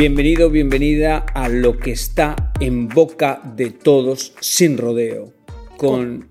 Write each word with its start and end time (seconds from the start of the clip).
Bienvenido, 0.00 0.48
bienvenida 0.48 1.18
a 1.18 1.50
lo 1.50 1.76
que 1.76 1.90
está 1.90 2.54
en 2.58 2.88
boca 2.88 3.42
de 3.54 3.68
todos 3.68 4.32
sin 4.40 4.78
rodeo. 4.78 5.34
Con 5.76 6.26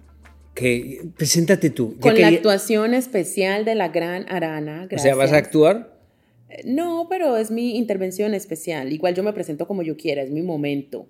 que 0.56 1.04
preséntate 1.16 1.70
tú. 1.70 1.96
Con 2.00 2.20
la 2.20 2.30
actuación 2.30 2.96
especial 2.96 3.66
de 3.66 3.76
la 3.76 3.90
gran 3.90 4.26
Arana. 4.28 4.90
O 4.92 4.98
sea, 4.98 5.14
¿vas 5.14 5.34
a 5.34 5.38
actuar? 5.38 6.02
Eh, 6.50 6.64
No, 6.66 7.06
pero 7.12 7.38
es 7.38 7.52
mi 7.52 7.78
intervención 7.78 8.34
especial. 8.34 8.92
Igual 8.92 9.14
yo 9.14 9.22
me 9.22 9.34
presento 9.34 9.68
como 9.68 9.84
yo 9.84 9.96
quiera, 9.96 10.24
es 10.24 10.32
mi 10.32 10.42
momento. 10.42 11.08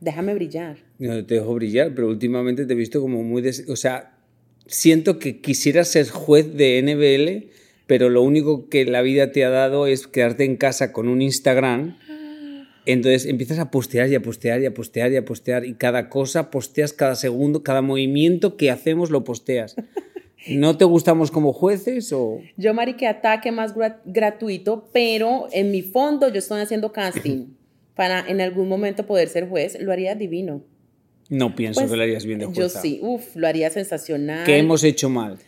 Déjame 0.00 0.34
brillar. 0.34 0.78
No 0.98 1.24
te 1.24 1.34
dejo 1.36 1.54
brillar, 1.54 1.94
pero 1.94 2.08
últimamente 2.08 2.66
te 2.66 2.72
he 2.72 2.76
visto 2.76 3.00
como 3.00 3.22
muy... 3.22 3.42
des- 3.42 3.68
O 3.68 3.76
sea, 3.76 4.18
siento 4.66 5.20
que 5.20 5.40
quisieras 5.40 5.86
ser 5.86 6.08
juez 6.08 6.52
de 6.56 6.82
NBL, 6.82 7.52
pero 7.90 8.08
lo 8.08 8.22
único 8.22 8.68
que 8.68 8.84
la 8.84 9.02
vida 9.02 9.32
te 9.32 9.44
ha 9.44 9.50
dado 9.50 9.88
es 9.88 10.06
quedarte 10.06 10.44
en 10.44 10.56
casa 10.56 10.92
con 10.92 11.08
un 11.08 11.20
Instagram. 11.22 11.96
Entonces 12.86 13.26
empiezas 13.26 13.58
a 13.58 13.72
postear 13.72 14.08
y 14.10 14.14
a 14.14 14.22
postear 14.22 14.62
y 14.62 14.66
a 14.66 14.72
postear 14.74 15.10
y 15.10 15.16
a 15.16 15.24
postear 15.24 15.64
y 15.64 15.74
cada 15.74 16.08
cosa 16.08 16.52
posteas 16.52 16.92
cada 16.92 17.16
segundo, 17.16 17.64
cada 17.64 17.82
movimiento 17.82 18.56
que 18.56 18.70
hacemos 18.70 19.10
lo 19.10 19.24
posteas. 19.24 19.74
¿No 20.48 20.78
te 20.78 20.84
gustamos 20.84 21.32
como 21.32 21.52
jueces 21.52 22.12
o...? 22.12 22.38
Yo, 22.56 22.74
Mari, 22.74 22.94
que 22.94 23.08
ataque 23.08 23.50
más 23.50 23.74
gra- 23.74 23.98
gratuito, 24.04 24.88
pero 24.92 25.48
en 25.50 25.72
mi 25.72 25.82
fondo 25.82 26.28
yo 26.28 26.38
estoy 26.38 26.60
haciendo 26.60 26.92
casting 26.92 27.46
para 27.96 28.20
en 28.20 28.40
algún 28.40 28.68
momento 28.68 29.04
poder 29.04 29.28
ser 29.28 29.48
juez. 29.48 29.76
Lo 29.80 29.90
haría 29.90 30.14
divino. 30.14 30.62
No 31.28 31.56
pienso 31.56 31.80
Pues, 31.80 31.90
que 31.90 31.96
lo 31.96 32.04
harías 32.04 32.24
bien 32.24 32.38
de 32.38 32.44
Yo 32.46 32.52
jueza. 32.52 32.80
sí, 32.82 33.00
uff, 33.02 33.34
lo 33.34 33.48
haría 33.48 33.68
sensacional. 33.70 34.46
¿Qué 34.46 34.58
hemos 34.58 34.84
hecho 34.84 35.10
mal? 35.10 35.38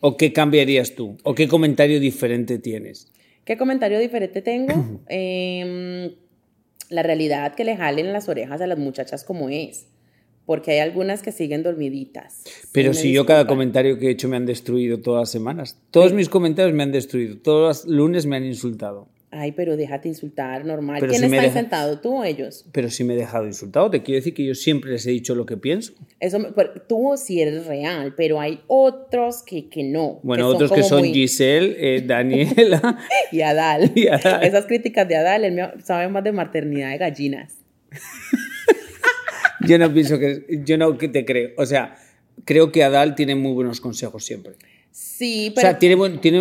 ¿O 0.00 0.16
qué 0.16 0.32
cambiarías 0.32 0.94
tú? 0.94 1.18
¿O 1.22 1.34
qué 1.34 1.46
comentario 1.46 2.00
diferente 2.00 2.58
tienes? 2.58 3.12
¿Qué 3.44 3.56
comentario 3.56 3.98
diferente 3.98 4.42
tengo? 4.42 5.02
Em, 5.08 6.12
la 6.88 7.02
realidad 7.02 7.54
que 7.54 7.64
le 7.64 7.76
jalen 7.76 8.12
las 8.12 8.28
orejas 8.28 8.60
a 8.60 8.66
las 8.66 8.78
muchachas 8.78 9.24
como 9.24 9.48
es. 9.48 9.86
Porque 10.46 10.72
hay 10.72 10.78
algunas 10.78 11.22
que 11.22 11.32
siguen 11.32 11.62
dormiditas. 11.62 12.42
Pero 12.72 12.94
si 12.94 13.12
yo 13.12 13.24
cada 13.26 13.46
comentario 13.46 13.98
que 13.98 14.08
he 14.08 14.10
hecho 14.10 14.28
me 14.28 14.36
han 14.36 14.46
destruido 14.46 15.00
todas 15.00 15.22
las 15.22 15.30
semanas. 15.30 15.78
Todos 15.90 16.12
mis 16.12 16.28
comentarios 16.28 16.74
me 16.74 16.82
han 16.82 16.92
destruido. 16.92 17.36
Todos 17.38 17.84
los 17.84 17.94
lunes 17.94 18.26
me 18.26 18.36
han 18.36 18.44
insultado. 18.44 19.08
Ay, 19.32 19.52
pero 19.52 19.76
déjate 19.76 20.08
insultar, 20.08 20.64
normal. 20.64 20.96
Pero 20.98 21.10
¿Quién 21.12 21.20
si 21.20 21.26
está 21.26 21.42
deja- 21.42 21.54
sentado? 21.54 22.00
¿Tú 22.00 22.16
o 22.16 22.24
ellos? 22.24 22.66
Pero 22.72 22.90
si 22.90 23.04
me 23.04 23.14
he 23.14 23.16
dejado 23.16 23.46
insultado, 23.46 23.88
te 23.88 24.02
quiero 24.02 24.16
decir 24.16 24.34
que 24.34 24.44
yo 24.44 24.56
siempre 24.56 24.90
les 24.90 25.06
he 25.06 25.10
dicho 25.10 25.36
lo 25.36 25.46
que 25.46 25.56
pienso. 25.56 25.92
Eso, 26.18 26.38
tú 26.88 27.14
sí 27.16 27.40
eres 27.40 27.66
real, 27.66 28.14
pero 28.16 28.40
hay 28.40 28.60
otros 28.66 29.44
que, 29.44 29.68
que 29.68 29.84
no. 29.84 30.18
Bueno, 30.24 30.48
otros 30.48 30.72
que 30.72 30.82
son 30.82 31.00
muy- 31.00 31.12
Giselle, 31.14 31.76
eh, 31.78 32.00
Daniela. 32.06 32.98
Y 33.30 33.42
Adal. 33.42 33.92
Y 33.94 34.08
Adal. 34.08 34.42
Esas 34.42 34.66
críticas 34.66 35.06
de 35.06 35.16
Adal, 35.16 35.44
él 35.44 35.60
sabe 35.84 36.08
más 36.08 36.24
de 36.24 36.32
maternidad 36.32 36.90
de 36.90 36.98
gallinas. 36.98 37.54
yo 39.66 39.78
no 39.78 39.92
pienso 39.92 40.18
que. 40.18 40.44
Yo 40.64 40.76
no 40.78 40.96
que 40.98 41.08
te 41.08 41.24
creo. 41.24 41.50
O 41.56 41.66
sea, 41.66 41.96
creo 42.44 42.72
que 42.72 42.82
Adal 42.82 43.14
tiene 43.14 43.34
muy 43.34 43.52
buenos 43.52 43.80
consejos 43.80 44.24
siempre. 44.24 44.54
Sí, 44.90 45.50
O 45.50 45.54
pero, 45.54 45.68
sea, 45.68 45.78
tiene 45.78 45.94
buen, 45.94 46.20
tiene 46.20 46.40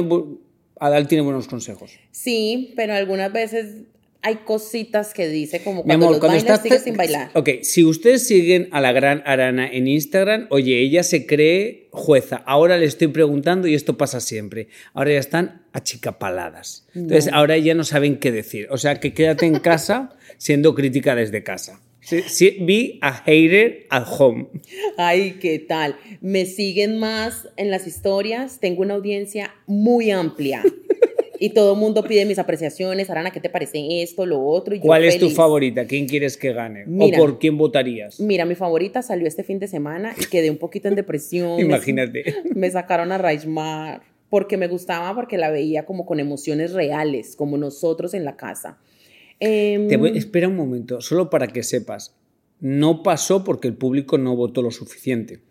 Adal 0.79 1.07
tiene 1.07 1.23
buenos 1.23 1.47
consejos. 1.47 1.91
sí, 2.12 2.73
pero 2.75 2.94
algunas 2.94 3.31
veces 3.31 3.84
hay 4.22 4.35
cositas 4.45 5.13
que 5.13 5.29
dice 5.29 5.63
como 5.63 5.81
Mi 5.84 5.88
cuando 5.88 6.06
amor, 6.07 6.12
los 6.12 6.19
cuando 6.19 6.38
bailas 6.38 6.53
estás. 6.57 6.62
sigues 6.63 6.84
sin 6.84 6.97
bailar. 6.97 7.31
Ok, 7.35 7.50
si 7.62 7.85
ustedes 7.85 8.28
siguen 8.28 8.67
a 8.72 8.81
la 8.81 8.91
gran 8.91 9.23
Arana 9.25 9.66
en 9.72 9.88
Instagram, 9.88 10.47
oye, 10.50 10.78
ella 10.81 11.03
se 11.03 11.25
cree 11.25 11.88
jueza. 11.91 12.44
Ahora 12.45 12.78
le 12.78 12.85
estoy 12.85 13.07
preguntando 13.07 13.69
y 13.69 13.75
esto 13.75 13.97
pasa 13.97 14.19
siempre. 14.19 14.67
Ahora 14.94 15.13
ya 15.13 15.19
están 15.19 15.62
achicapaladas. 15.72 16.85
Entonces, 16.96 17.31
ahora 17.31 17.57
ya 17.57 17.73
no 17.75 17.84
saben 17.85 18.17
qué 18.19 18.31
decir. 18.34 18.67
O 18.72 18.78
sea, 18.78 19.00
que 19.00 19.13
quédate 19.13 19.46
en 19.46 19.59
casa 19.61 20.16
siendo 20.38 20.75
crítica 20.75 21.16
desde 21.16 21.44
casa. 21.44 21.81
Sí, 22.09 22.22
sí, 22.28 22.58
be 22.62 22.97
a 23.02 23.14
hater 23.24 23.86
at 23.90 24.06
home. 24.18 24.47
Ay, 24.97 25.38
¿qué 25.40 25.59
tal? 25.59 25.96
Me 26.22 26.46
siguen 26.46 26.97
más 26.97 27.47
en 27.56 27.70
las 27.70 27.86
historias, 27.86 28.59
tengo 28.59 28.81
una 28.81 28.96
audiencia 28.96 29.53
muy 29.68 30.09
amplia. 30.09 30.64
Y 31.42 31.52
todo 31.52 31.74
el 31.74 31.80
mundo 31.80 32.03
pide 32.03 32.25
mis 32.25 32.38
apreciaciones. 32.38 33.09
Arana, 33.09 33.31
¿qué 33.31 33.40
te 33.40 33.50
parece 33.50 34.02
esto, 34.02 34.25
lo 34.25 34.44
otro? 34.46 34.75
Y 34.75 34.80
yo 34.80 34.84
¿Cuál 34.84 35.06
es 35.06 35.20
tu 35.20 35.30
favorita? 35.30 35.86
¿Quién 35.86 36.06
quieres 36.08 36.36
que 36.36 36.52
gane? 36.52 36.84
Mira. 36.86 37.18
¿O 37.18 37.22
por 37.22 37.40
quién 37.40 37.58
votarías? 37.58 38.20
Mira, 38.20 38.44
mi 38.44 38.56
favorita 38.56 39.02
salió 39.02 39.26
este 39.26 39.44
fin 39.44 39.58
de 39.59 39.68
semana 39.68 40.14
y 40.20 40.26
quedé 40.26 40.50
un 40.50 40.58
poquito 40.58 40.90
en 40.90 40.96
depresión. 40.96 41.56
Me- 41.58 41.62
Imagínate. 41.64 42.26
Me 42.56 42.70
sacaron 42.72 43.12
a 43.14 43.18
Raishmar 43.18 44.02
porque 44.30 44.58
me 44.58 44.68
gustaba, 44.68 45.16
porque 45.16 45.38
la 45.38 45.50
veía 45.50 45.86
como 45.86 46.06
con 46.06 46.20
emociones 46.20 46.74
reales, 46.74 47.36
como 47.38 47.58
nosotros 47.58 48.14
en 48.14 48.26
la 48.26 48.36
casa. 48.36 48.78
Em, 49.40 49.88
Te 49.88 49.98
voy- 49.98 50.18
espera 50.18 50.48
un 50.48 50.56
momento, 50.56 51.02
solo 51.02 51.30
para 51.30 51.48
que 51.48 51.64
sepas. 51.64 52.16
No 52.60 53.04
pasó 53.04 53.44
porque 53.44 53.68
el 53.70 53.76
público 53.76 54.18
no 54.18 54.36
votó 54.36 54.62
lo 54.62 54.72
suficiente. 54.72 55.42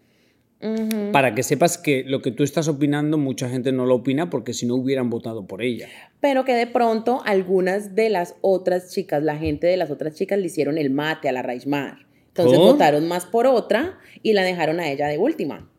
Para 1.13 1.37
que 1.37 1.45
sepas 1.45 1.79
que 1.79 2.03
lo 2.05 2.21
que 2.21 2.33
tú 2.33 2.43
estás 2.43 2.67
opinando, 2.67 3.17
mucha 3.17 3.49
gente 3.49 3.71
no 3.71 3.87
lo 3.87 3.95
opina 3.95 4.29
porque 4.29 4.53
si 4.53 4.67
no 4.67 4.75
hubieran 4.75 5.09
votado 5.09 5.47
por 5.47 5.63
ella. 5.63 5.87
Pero 6.21 6.45
que 6.45 6.53
de 6.55 6.67
pronto 6.67 7.23
algunas 7.25 7.95
de 7.95 8.11
las 8.11 8.35
otras 8.41 8.91
chicas, 8.93 9.23
la 9.23 9.37
gente 9.37 9.69
de 9.69 9.77
las 9.77 9.91
otras 9.93 10.15
chicas 10.17 10.37
le 10.39 10.47
hicieron 10.47 10.77
el 10.77 10.91
mate 10.91 11.29
a 11.29 11.33
la 11.33 11.43
Raishmar. 11.43 12.07
Entonces 12.27 12.59
¿Por? 12.59 12.73
votaron 12.73 13.07
más 13.07 13.25
por 13.25 13.47
otra 13.47 13.99
y 14.23 14.33
la 14.33 14.43
dejaron 14.43 14.81
a 14.81 14.91
ella 14.91 15.07
de 15.07 15.19
última. 15.19 15.71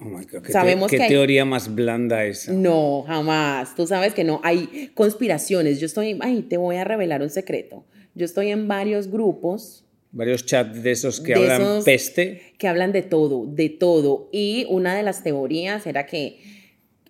Oh 0.00 0.04
my 0.04 0.24
God, 0.24 0.42
qué, 0.42 0.52
Sabemos 0.52 0.86
te- 0.90 0.92
qué 0.92 0.96
que 0.98 1.02
hay- 1.04 1.08
teoría 1.10 1.44
más 1.44 1.74
blanda 1.74 2.24
esa. 2.24 2.52
No, 2.52 3.02
jamás. 3.06 3.74
Tú 3.74 3.86
sabes 3.86 4.14
que 4.14 4.24
no. 4.24 4.40
Hay 4.42 4.90
conspiraciones. 4.94 5.78
Yo 5.80 5.86
estoy, 5.86 6.18
ay, 6.20 6.42
te 6.42 6.56
voy 6.56 6.76
a 6.76 6.84
revelar 6.84 7.20
un 7.22 7.30
secreto. 7.30 7.84
Yo 8.14 8.24
estoy 8.24 8.50
en 8.50 8.66
varios 8.68 9.08
grupos 9.10 9.84
Varios 10.12 10.44
chats 10.44 10.82
de 10.82 10.90
esos 10.90 11.20
que 11.20 11.34
De 11.34 11.40
hablan 11.40 11.60
esos- 11.62 11.84
peste. 11.84 12.54
que 12.58 12.66
hablan 12.66 12.90
de 12.90 13.02
todo, 13.02 13.46
de 13.46 13.68
todo. 13.68 14.28
Y 14.32 14.66
una 14.68 14.96
de 14.96 15.04
las 15.04 15.22
teorías 15.22 15.86
era 15.86 16.06
que 16.06 16.40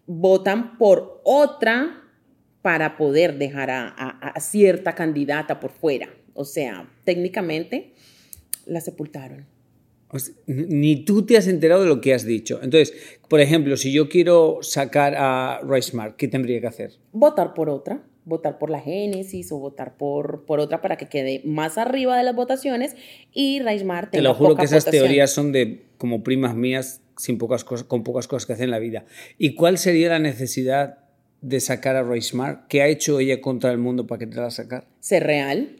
votan 0.07 0.77
por 0.77 1.21
otra 1.25 2.03
para 2.63 2.97
poder 2.99 3.39
dejar 3.39 3.71
a, 3.71 3.89
a- 3.89 4.29
a 4.35 4.41
cierta 4.41 4.95
candidata 4.95 5.61
por 5.61 5.71
fuera. 5.71 6.11
O 6.35 6.45
sea, 6.45 6.91
técnicamente 7.05 7.95
la 8.67 8.81
sepultaron. 8.83 9.47
N- 10.47 10.67
ni 10.69 11.05
tú 11.05 11.25
te 11.25 11.37
has 11.37 11.47
enterado 11.47 11.83
de 11.83 11.89
lo 11.89 12.01
que 12.01 12.15
has 12.15 12.25
dicho. 12.25 12.61
Entonces, 12.63 12.93
por 13.29 13.41
ejemplo, 13.41 13.77
si 13.77 13.93
yo 13.93 14.09
quiero 14.09 14.59
sacar 14.63 15.15
a 15.17 15.61
Reismar, 15.63 16.17
¿qué 16.17 16.29
tendría 16.29 16.61
que 16.61 16.67
hacer? 16.67 16.93
Votar 17.13 17.55
por 17.55 17.69
otra, 17.71 18.03
votar 18.25 18.59
por 18.59 18.71
la 18.71 18.81
Génesis 18.81 19.53
o 19.53 19.59
votar 19.59 19.97
por, 19.97 20.45
por 20.47 20.59
otra 20.61 20.81
para 20.81 20.97
que 20.97 21.07
quede 21.07 21.43
más 21.45 21.79
arriba 21.79 22.17
de 22.17 22.25
las 22.25 22.35
votaciones 22.35 22.97
y 23.33 23.61
Raismar 23.61 24.07
Te 24.11 24.19
tenga 24.19 24.31
lo 24.31 24.35
juro 24.35 24.51
poca 24.51 24.61
que 24.61 24.67
esas 24.67 24.85
votación. 24.85 25.05
teorías 25.05 25.31
son 25.31 25.53
de 25.53 25.85
como 25.97 26.23
primas 26.23 26.55
mías 26.57 27.03
sin 27.17 27.39
pocas 27.39 27.65
cosas, 27.65 27.87
con 27.87 28.03
pocas 28.03 28.27
cosas 28.27 28.47
que 28.47 28.53
hacen 28.55 28.65
en 28.65 28.71
la 28.71 28.79
vida. 28.79 29.05
¿Y 29.39 29.55
cuál 29.55 29.79
sería 29.79 30.09
la 30.09 30.19
necesidad 30.19 30.99
de 31.43 31.61
sacar 31.61 31.97
a 31.97 32.03
Reismar? 32.03 32.67
¿Qué 32.69 32.83
ha 32.83 32.89
hecho 32.89 33.21
ella 33.21 33.41
contra 33.41 33.71
el 33.71 33.79
mundo 33.79 34.07
para 34.07 34.19
que 34.19 34.27
te 34.27 34.37
la 34.37 34.51
sacar? 34.51 34.87
Ser 35.01 35.25
real. 35.25 35.80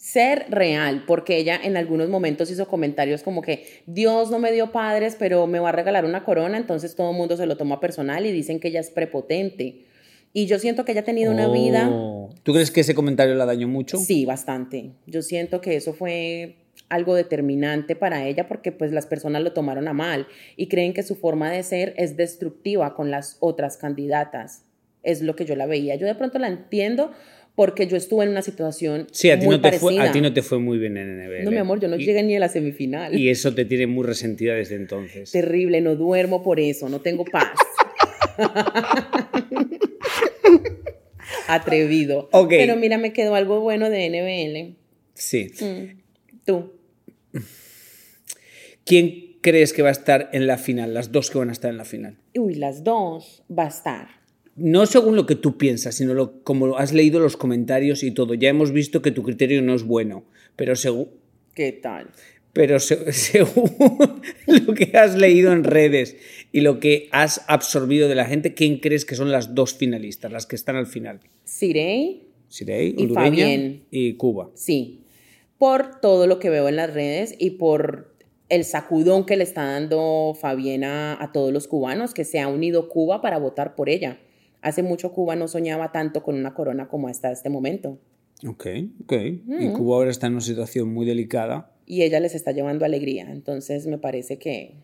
Ser 0.00 0.46
real, 0.48 1.04
porque 1.06 1.36
ella 1.36 1.60
en 1.62 1.76
algunos 1.76 2.08
momentos 2.08 2.50
hizo 2.50 2.66
comentarios 2.66 3.22
como 3.22 3.42
que 3.42 3.66
Dios 3.84 4.30
no 4.30 4.38
me 4.38 4.50
dio 4.50 4.72
padres, 4.72 5.14
pero 5.18 5.46
me 5.46 5.58
va 5.58 5.68
a 5.68 5.72
regalar 5.72 6.06
una 6.06 6.24
corona, 6.24 6.56
entonces 6.56 6.96
todo 6.96 7.10
el 7.10 7.18
mundo 7.18 7.36
se 7.36 7.44
lo 7.44 7.58
toma 7.58 7.80
personal 7.80 8.24
y 8.24 8.32
dicen 8.32 8.60
que 8.60 8.68
ella 8.68 8.80
es 8.80 8.90
prepotente. 8.90 9.84
Y 10.32 10.46
yo 10.46 10.58
siento 10.58 10.86
que 10.86 10.92
ella 10.92 11.02
ha 11.02 11.04
tenido 11.04 11.30
una 11.30 11.48
vida... 11.48 11.90
Oh. 11.92 12.30
¿Tú 12.42 12.54
crees 12.54 12.70
que 12.70 12.80
ese 12.80 12.94
comentario 12.94 13.34
la 13.34 13.44
dañó 13.44 13.68
mucho? 13.68 13.98
Sí, 13.98 14.24
bastante. 14.24 14.92
Yo 15.06 15.20
siento 15.20 15.60
que 15.60 15.76
eso 15.76 15.92
fue 15.92 16.56
algo 16.88 17.14
determinante 17.14 17.94
para 17.94 18.24
ella 18.26 18.48
porque 18.48 18.72
pues 18.72 18.92
las 18.92 19.04
personas 19.04 19.42
lo 19.42 19.52
tomaron 19.52 19.86
a 19.86 19.92
mal 19.92 20.26
y 20.56 20.68
creen 20.68 20.94
que 20.94 21.02
su 21.02 21.14
forma 21.14 21.50
de 21.50 21.62
ser 21.62 21.92
es 21.98 22.16
destructiva 22.16 22.94
con 22.94 23.10
las 23.10 23.36
otras 23.40 23.76
candidatas. 23.76 24.64
Es 25.02 25.20
lo 25.20 25.36
que 25.36 25.44
yo 25.44 25.56
la 25.56 25.66
veía. 25.66 25.96
Yo 25.96 26.06
de 26.06 26.14
pronto 26.14 26.38
la 26.38 26.48
entiendo 26.48 27.10
porque 27.60 27.86
yo 27.86 27.98
estuve 27.98 28.24
en 28.24 28.30
una 28.30 28.40
situación 28.40 29.06
Sí, 29.12 29.30
a 29.30 29.38
ti, 29.38 29.44
muy 29.44 29.56
no 29.56 29.60
te 29.60 29.72
fue, 29.72 29.92
parecida. 29.92 30.08
a 30.08 30.12
ti 30.14 30.20
no 30.22 30.32
te 30.32 30.40
fue 30.40 30.58
muy 30.58 30.78
bien 30.78 30.96
en 30.96 31.18
NBL. 31.18 31.44
No, 31.44 31.50
mi 31.50 31.58
amor, 31.58 31.78
yo 31.78 31.88
no 31.88 31.96
Y- 31.96 32.06
llegué 32.06 32.22
ni 32.22 32.34
a 32.34 32.40
la 32.40 32.48
semifinal. 32.48 33.14
Y 33.14 33.28
eso 33.28 33.54
te 33.54 33.66
tiene 33.66 33.86
muy 33.86 34.06
resentida 34.06 34.54
desde 34.54 34.76
entonces. 34.76 35.30
Terrible, 35.32 35.82
no 35.82 35.94
duermo 35.94 36.42
por 36.42 36.58
eso, 36.58 36.88
no 36.88 37.02
tengo 37.02 37.26
paz. 37.26 37.50
Atrevido. 41.48 42.30
Ok. 42.32 42.48
Pero 42.48 42.76
mira, 42.76 42.96
me 42.96 43.12
quedó 43.12 43.34
algo 43.34 43.60
bueno 43.60 43.90
de 43.90 44.08
NBL. 44.08 44.76
Sí. 45.12 45.52
Mm, 45.60 46.00
Tú. 46.46 46.72
¿Quién 48.86 49.36
crees 49.42 49.74
que 49.74 49.82
va 49.82 49.90
a 49.90 49.92
estar 49.92 50.30
en 50.32 50.46
la 50.46 50.56
final? 50.56 50.94
Las 50.94 51.12
dos 51.12 51.30
que 51.30 51.36
van 51.36 51.50
a 51.50 51.52
estar 51.52 51.70
en 51.70 51.76
la 51.76 51.84
final. 51.84 52.16
Uy, 52.34 52.54
las 52.54 52.84
dos 52.84 53.42
va 53.50 53.64
a 53.64 53.68
estar. 53.68 54.19
No 54.60 54.86
según 54.86 55.16
lo 55.16 55.26
que 55.26 55.34
tú 55.36 55.56
piensas, 55.58 55.94
sino 55.94 56.14
lo, 56.14 56.42
como 56.42 56.76
has 56.76 56.92
leído 56.92 57.18
los 57.20 57.36
comentarios 57.36 58.02
y 58.02 58.10
todo. 58.12 58.34
Ya 58.34 58.48
hemos 58.50 58.72
visto 58.72 59.02
que 59.02 59.10
tu 59.10 59.22
criterio 59.22 59.62
no 59.62 59.74
es 59.74 59.82
bueno, 59.84 60.24
pero 60.56 60.76
según, 60.76 61.08
¿Qué 61.54 61.72
tal? 61.72 62.08
pero 62.52 62.78
se- 62.80 63.12
según 63.14 63.70
lo 64.46 64.74
que 64.74 64.96
has 64.96 65.16
leído 65.16 65.52
en 65.52 65.64
redes 65.64 66.16
y 66.52 66.60
lo 66.60 66.78
que 66.80 67.08
has 67.12 67.42
absorbido 67.48 68.08
de 68.08 68.14
la 68.14 68.24
gente, 68.26 68.54
¿quién 68.54 68.78
crees 68.78 69.04
que 69.04 69.14
son 69.14 69.30
las 69.32 69.54
dos 69.54 69.74
finalistas, 69.74 70.30
las 70.32 70.46
que 70.46 70.56
están 70.56 70.76
al 70.76 70.86
final? 70.86 71.20
Sirey, 71.44 72.26
Sirey, 72.48 72.94
Y 72.98 73.06
Fabián. 73.08 73.82
y 73.90 74.14
Cuba. 74.14 74.50
sí. 74.54 74.96
Por 75.58 76.00
todo 76.00 76.26
lo 76.26 76.38
que 76.38 76.48
veo 76.48 76.68
en 76.70 76.76
las 76.76 76.92
redes 76.94 77.34
y 77.38 77.50
por 77.50 78.14
el 78.48 78.64
sacudón 78.64 79.26
que 79.26 79.36
le 79.36 79.44
está 79.44 79.62
dando 79.64 80.34
Fabiana 80.40 81.18
a 81.22 81.32
todos 81.32 81.52
los 81.52 81.68
cubanos, 81.68 82.14
que 82.14 82.24
se 82.24 82.40
ha 82.40 82.48
unido 82.48 82.88
Cuba 82.88 83.20
para 83.20 83.36
votar 83.38 83.74
por 83.74 83.90
ella. 83.90 84.18
Hace 84.62 84.82
mucho 84.82 85.12
Cuba 85.12 85.36
no 85.36 85.48
soñaba 85.48 85.92
tanto 85.92 86.22
con 86.22 86.34
una 86.36 86.54
corona 86.54 86.88
como 86.88 87.08
hasta 87.08 87.30
este 87.32 87.48
momento. 87.50 87.98
Ok, 88.46 88.66
ok. 89.04 89.12
Y 89.60 89.68
Cuba 89.72 89.96
ahora 89.96 90.10
está 90.10 90.26
en 90.26 90.34
una 90.34 90.40
situación 90.40 90.92
muy 90.92 91.06
delicada. 91.06 91.72
y 91.86 92.02
ella 92.02 92.20
les 92.20 92.34
está 92.36 92.52
llevando 92.52 92.84
alegría. 92.84 93.30
Entonces 93.30 93.86
me 93.86 93.98
parece 93.98 94.38
que 94.38 94.76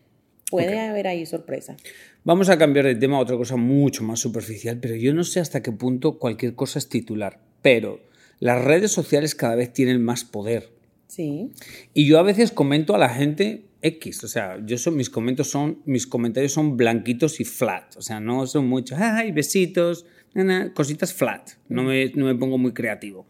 puede 0.51 0.77
haber 0.79 1.07
ahí 1.07 1.25
sorpresa. 1.25 1.77
Vamos 2.25 2.49
a 2.49 2.57
cambiar 2.57 2.85
de 2.85 2.95
tema 2.95 3.17
a 3.17 3.21
otra 3.21 3.37
cosa 3.37 3.55
mucho 3.55 4.03
más 4.03 4.19
superficial, 4.19 4.79
pero 4.81 4.95
yo 4.95 5.13
no 5.13 5.23
sé 5.23 5.39
hasta 5.39 5.63
qué 5.63 5.71
punto 5.71 6.19
cualquier 6.19 6.53
cosa 6.55 6.79
es 6.79 6.89
titular. 6.89 7.39
Pero 7.61 8.01
las 8.39 8.63
redes 8.63 8.91
sociales 8.91 9.35
cada 9.35 9.55
vez 9.55 9.71
tienen 9.71 10.03
más 10.03 10.25
poder. 10.25 10.69
Sí. 11.07 11.51
Y 11.93 12.05
yo 12.07 12.19
a 12.19 12.23
veces 12.23 12.51
comento 12.51 12.93
a 12.93 12.97
la 12.97 13.09
gente 13.09 13.63
X, 13.87 14.23
o 14.23 14.27
sea, 14.27 14.59
yo 14.65 14.77
son, 14.77 14.95
mis, 14.95 15.09
comentarios 15.09 15.49
son, 15.49 15.81
mis 15.85 16.07
comentarios 16.07 16.51
son 16.51 16.77
blanquitos 16.77 17.39
y 17.39 17.45
flat, 17.45 17.95
o 17.97 18.01
sea, 18.01 18.19
no 18.19 18.45
son 18.47 18.67
muchos, 18.67 18.99
ay, 18.99 19.31
besitos, 19.31 20.05
na, 20.33 20.43
na", 20.43 20.73
cositas 20.73 21.13
flat, 21.13 21.51
no 21.69 21.83
me, 21.83 22.11
no 22.15 22.25
me 22.25 22.35
pongo 22.35 22.57
muy 22.57 22.73
creativo. 22.73 23.27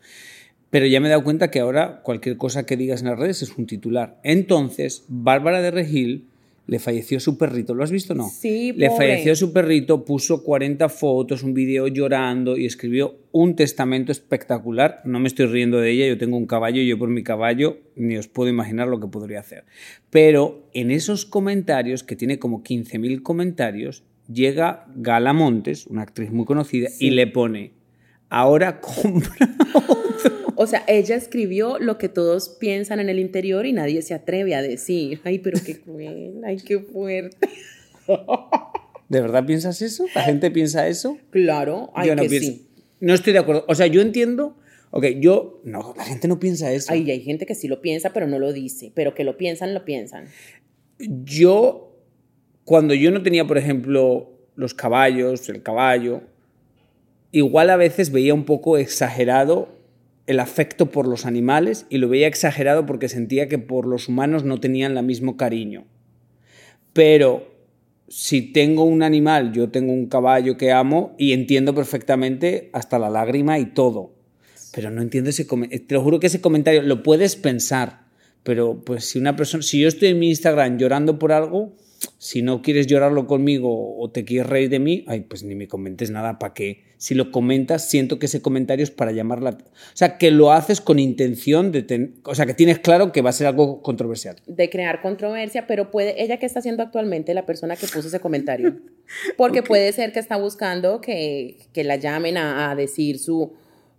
Pero 0.70 0.86
ya 0.86 1.00
me 1.00 1.08
he 1.08 1.10
dado 1.10 1.24
cuenta 1.24 1.50
que 1.50 1.60
ahora 1.60 2.02
cualquier 2.04 2.38
cosa 2.38 2.66
que 2.66 2.76
digas 2.76 3.02
en 3.02 3.08
las 3.08 3.18
redes 3.18 3.42
es 3.42 3.58
un 3.58 3.68
titular. 3.68 4.20
Entonces, 4.24 5.06
Bárbara 5.08 5.62
de 5.62 5.72
Regil 5.72 6.28
le 6.68 6.80
falleció 6.80 7.20
su 7.22 7.38
perrito, 7.38 7.74
¿lo 7.74 7.84
has 7.84 7.92
visto 7.92 8.14
no? 8.14 8.30
Sí, 8.30 8.74
Le 8.76 8.90
pobre. 8.90 9.08
falleció 9.08 9.36
su 9.36 9.54
perrito, 9.54 10.04
puso 10.04 10.44
40 10.44 10.90
fotos, 10.90 11.42
un 11.42 11.54
video 11.54 11.88
llorando 11.88 12.58
y 12.58 12.66
escribió 12.66 13.16
un 13.32 13.56
testamento 13.56 14.12
espectacular. 14.12 15.02
No 15.06 15.20
me 15.20 15.28
estoy 15.30 15.46
riendo 15.46 15.80
de 15.80 15.92
ella, 15.92 16.08
yo 16.08 16.18
tengo 16.18 16.36
un 16.36 16.46
caballo 16.46 16.82
y 16.82 16.88
yo 16.88 17.00
por 17.00 17.10
mi 17.10 17.24
caballo 17.24 17.78
ni 17.96 18.18
os 18.18 18.28
puedo 18.28 18.50
imaginar 18.50 18.90
lo 18.90 19.00
que 19.00 19.08
podría 19.08 19.40
hacer. 19.40 19.64
Pero 20.10 20.68
en 20.74 20.92
esos 20.92 21.26
comentarios, 21.26 22.04
que 22.04 22.18
tiene 22.18 22.38
como 22.38 22.64
15.000 22.64 23.24
comentarios, 23.24 24.04
llega 24.32 24.88
Gala 24.96 25.32
Montes, 25.32 25.88
una 25.88 26.02
actriz 26.02 26.32
muy 26.32 26.46
conocida, 26.46 26.90
y 27.00 27.12
le 27.12 27.28
pone, 27.28 27.72
ahora 28.30 28.82
compra 28.82 29.38
O 30.60 30.66
sea, 30.66 30.84
ella 30.88 31.16
escribió 31.16 31.78
lo 31.78 32.00
que 32.00 32.10
todos 32.10 32.50
piensan 32.50 33.00
en 33.00 33.10
el 33.10 33.20
interior 33.20 33.68
y 33.68 33.74
nadie 33.74 34.02
se 34.02 34.16
atreve 34.16 34.56
a 34.56 34.64
decir. 34.64 35.22
Ay, 35.24 35.38
pero 35.38 35.60
qué 35.64 35.80
cruel, 35.80 36.42
ay, 36.44 36.58
qué 36.58 36.80
fuerte. 36.80 37.48
¿De 39.10 39.22
verdad 39.22 39.46
piensas 39.46 39.84
eso? 39.84 40.08
¿La 40.16 40.24
gente 40.24 40.50
piensa 40.50 40.88
eso? 40.88 41.20
Claro, 41.30 41.92
ay, 41.94 42.08
yo 42.08 42.16
no 42.16 42.24
que 42.24 42.30
pienso. 42.30 42.52
sí. 42.52 42.68
No 43.00 43.14
estoy 43.14 43.34
de 43.34 43.40
acuerdo. 43.40 43.66
O 43.68 43.76
sea, 43.76 43.86
yo 43.86 44.02
entiendo. 44.02 44.58
Ok, 44.90 45.06
yo. 45.20 45.62
No, 45.64 45.94
la 45.96 46.06
gente 46.06 46.28
no 46.28 46.40
piensa 46.40 46.72
eso. 46.72 46.92
Ay, 46.92 47.10
hay 47.12 47.22
gente 47.22 47.46
que 47.46 47.54
sí 47.54 47.68
lo 47.68 47.80
piensa, 47.80 48.12
pero 48.12 48.26
no 48.26 48.40
lo 48.40 48.52
dice. 48.52 48.92
Pero 48.96 49.14
que 49.14 49.24
lo 49.24 49.38
piensan, 49.38 49.76
lo 49.76 49.86
piensan. 49.86 50.26
Yo, 50.98 51.96
cuando 52.64 52.96
yo 52.96 53.12
no 53.12 53.22
tenía, 53.22 53.46
por 53.46 53.60
ejemplo, 53.60 54.32
los 54.56 54.74
caballos, 54.74 55.48
el 55.50 55.62
caballo, 55.62 56.24
igual 57.32 57.70
a 57.70 57.76
veces 57.76 58.12
veía 58.12 58.34
un 58.34 58.46
poco 58.46 58.80
exagerado 58.80 59.77
el 60.28 60.40
afecto 60.40 60.92
por 60.92 61.08
los 61.08 61.26
animales 61.26 61.86
y 61.90 61.98
lo 61.98 62.10
veía 62.10 62.28
exagerado 62.28 62.86
porque 62.86 63.10
sentía 63.10 63.48
que 63.48 63.58
por 63.58 63.88
los 63.88 64.10
humanos 64.10 64.44
no 64.44 64.60
tenían 64.60 64.98
el 64.98 65.06
mismo 65.06 65.38
cariño. 65.38 65.86
Pero 66.94 67.56
si 68.10 68.42
tengo 68.42 68.84
un 68.84 69.04
animal, 69.04 69.54
yo 69.54 69.70
tengo 69.70 69.94
un 69.94 70.08
caballo 70.08 70.58
que 70.58 70.72
amo 70.72 71.16
y 71.18 71.32
entiendo 71.32 71.74
perfectamente 71.74 72.70
hasta 72.74 73.00
la 73.00 73.10
lágrima 73.10 73.58
y 73.60 73.68
todo. 73.68 74.14
Pero 74.74 74.92
no 74.92 75.02
entiendo 75.02 75.30
ese 75.30 75.48
comentario. 75.48 75.86
Te 75.88 75.96
lo 75.96 76.04
juro 76.04 76.20
que 76.20 76.28
ese 76.28 76.42
comentario 76.42 76.82
lo 76.84 77.04
puedes 77.04 77.36
pensar, 77.36 78.08
pero 78.44 78.82
pues 78.84 79.06
si 79.06 79.20
una 79.20 79.36
persona, 79.36 79.64
si 79.64 79.80
yo 79.80 79.88
estoy 79.88 80.10
en 80.10 80.20
mi 80.20 80.30
Instagram 80.30 80.78
llorando 80.78 81.20
por 81.20 81.32
algo, 81.32 81.74
si 82.18 82.42
no 82.42 82.62
quieres 82.62 82.88
llorarlo 82.88 83.28
conmigo 83.28 83.98
o 83.98 84.10
te 84.12 84.24
quieres 84.26 84.48
reír 84.50 84.70
de 84.70 84.80
mí, 84.80 85.04
ay, 85.08 85.22
pues 85.22 85.44
ni 85.44 85.56
me 85.56 85.68
comentes 85.68 86.12
nada, 86.12 86.38
¿para 86.40 86.54
qué? 86.54 86.84
Si 86.98 87.14
lo 87.14 87.32
comentas, 87.32 87.88
siento 87.90 88.18
que 88.18 88.26
ese 88.26 88.42
comentario 88.42 88.84
es 88.84 88.90
para 88.92 89.12
llamar 89.12 89.42
la... 89.44 89.52
O 89.52 89.56
sea, 89.94 90.18
que 90.18 90.32
lo 90.32 90.52
haces 90.52 90.82
con 90.82 90.98
intención 91.00 91.72
de... 91.72 91.84
ten- 91.84 92.16
O 92.24 92.34
sea, 92.34 92.46
que 92.48 92.54
tienes 92.56 92.80
claro 92.80 93.12
que 93.12 93.22
va 93.22 93.30
a 93.30 93.34
ser 93.34 93.46
algo 93.48 93.82
controversial. 93.84 94.36
de 94.48 94.70
crear 94.70 95.02
controversia, 95.02 95.68
pero 95.68 95.92
puede, 95.92 96.22
ella 96.24 96.38
qué 96.38 96.46
está 96.48 96.60
haciendo 96.60 96.82
actualmente, 96.84 97.34
la 97.36 97.46
persona 97.46 97.76
que 97.76 97.86
puso 97.88 98.08
ese 98.08 98.20
comentario. 98.20 98.78
Porque 99.38 99.62
puede 99.64 99.92
ser 99.94 100.12
que 100.12 100.20
está 100.20 100.38
buscando 100.38 101.00
que, 101.02 101.58
que 101.72 101.84
la 101.84 101.98
llamen 101.98 102.38
a, 102.38 102.72
a 102.72 102.76
decir 102.76 103.20
su 103.20 103.54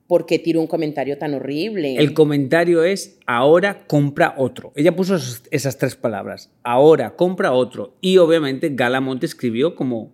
por 0.09 0.27
qué 0.27 0.39
tiró 0.41 0.61
un 0.61 0.67
comentario 0.67 1.17
tan 1.19 1.35
horrible. 1.35 1.95
El 1.97 2.15
comentario 2.15 2.83
es, 2.83 3.19
ahora 3.27 3.87
compra 3.87 4.35
otro. 4.39 4.73
Ella 4.75 4.97
puso 4.97 5.15
esas, 5.51 5.79
tres 5.79 5.95
palabras, 5.95 6.51
ahora 6.65 7.15
compra 7.15 7.53
otro. 7.53 7.95
Y 8.01 8.17
obviamente 8.19 8.71
Galamonte 8.71 9.27
escribió 9.27 9.77
como... 9.77 10.11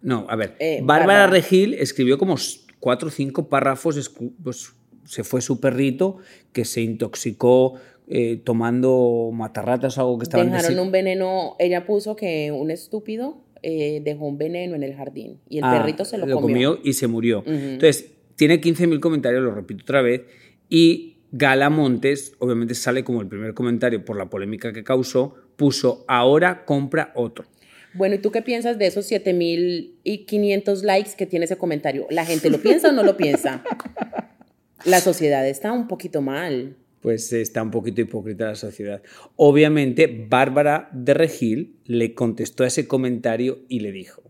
No, 0.00 0.24
a 0.30 0.36
ver, 0.36 0.54
Eh, 0.60 0.80
Bárbara. 0.82 1.26
Regil 1.26 1.74
escribió 1.74 2.16
como 2.16 2.36
cuatro 2.78 3.08
o 3.08 3.10
cinco 3.10 3.48
párrafos, 3.48 4.10
pues 4.42 4.72
se 5.04 5.24
fue 5.24 5.40
su 5.40 5.58
perrito 5.60 6.18
que 6.52 6.64
se 6.64 6.80
intoxicó 6.82 7.74
eh, 8.06 8.40
tomando 8.44 9.30
matarratas 9.34 9.98
o 9.98 10.02
algo 10.02 10.18
que 10.18 10.22
estaban... 10.24 10.52
Dejaron 10.52 10.76
desi- 10.78 10.80
un 10.82 10.92
veneno, 10.92 11.56
ella 11.58 11.84
puso 11.84 12.14
que 12.14 12.52
un 12.52 12.70
estúpido 12.70 13.38
eh, 13.62 14.00
dejó 14.04 14.26
un 14.26 14.38
veneno 14.38 14.76
en 14.76 14.84
el 14.84 14.94
jardín 14.94 15.40
y 15.48 15.58
el 15.58 15.64
Ah, 15.64 15.78
perrito 15.80 16.04
se 16.04 16.16
lo, 16.18 16.40
comió. 16.40 16.78
y 16.84 16.92
se 16.92 17.08
murió. 17.08 17.42
Entonces, 17.44 18.12
tiene 18.38 18.60
15.000 18.60 19.00
comentarios, 19.00 19.42
lo 19.42 19.52
repito 19.52 19.82
otra 19.82 20.00
vez, 20.00 20.22
y 20.70 21.16
Gala 21.32 21.70
Montes, 21.70 22.34
obviamente 22.38 22.74
sale 22.74 23.02
como 23.02 23.20
el 23.20 23.26
primer 23.26 23.52
comentario 23.52 24.04
por 24.04 24.16
la 24.16 24.30
polémica 24.30 24.72
que 24.72 24.84
causó, 24.84 25.34
puso, 25.56 26.04
ahora 26.06 26.64
compra 26.64 27.10
otro. 27.16 27.46
Bueno, 27.94 28.14
¿y 28.14 28.18
tú 28.18 28.30
qué 28.30 28.40
piensas 28.40 28.78
de 28.78 28.86
esos 28.86 29.06
7500 29.06 30.84
likes 30.84 31.10
que 31.18 31.26
tiene 31.26 31.46
ese 31.46 31.56
comentario? 31.56 32.06
¿La 32.10 32.24
gente 32.24 32.48
lo 32.48 32.58
piensa 32.62 32.90
o 32.90 32.92
no 32.92 33.02
lo 33.02 33.16
piensa? 33.16 33.64
La 34.84 35.00
sociedad 35.00 35.46
está 35.48 35.72
un 35.72 35.88
poquito 35.88 36.22
mal. 36.22 36.76
Pues 37.00 37.32
está 37.32 37.60
un 37.62 37.72
poquito 37.72 38.00
hipócrita 38.00 38.46
la 38.46 38.54
sociedad. 38.54 39.02
Obviamente, 39.34 40.26
Bárbara 40.28 40.88
de 40.92 41.14
Regil 41.14 41.76
le 41.84 42.14
contestó 42.14 42.62
a 42.62 42.68
ese 42.68 42.86
comentario 42.86 43.60
y 43.68 43.80
le 43.80 43.90
dijo, 43.90 44.27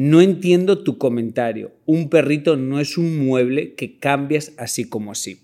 no 0.00 0.20
entiendo 0.20 0.84
tu 0.84 0.96
comentario, 0.96 1.72
un 1.84 2.08
perrito 2.08 2.56
no 2.56 2.78
es 2.78 2.96
un 2.96 3.26
mueble 3.26 3.74
que 3.74 3.98
cambias 3.98 4.52
así 4.56 4.88
como 4.88 5.10
así. 5.10 5.40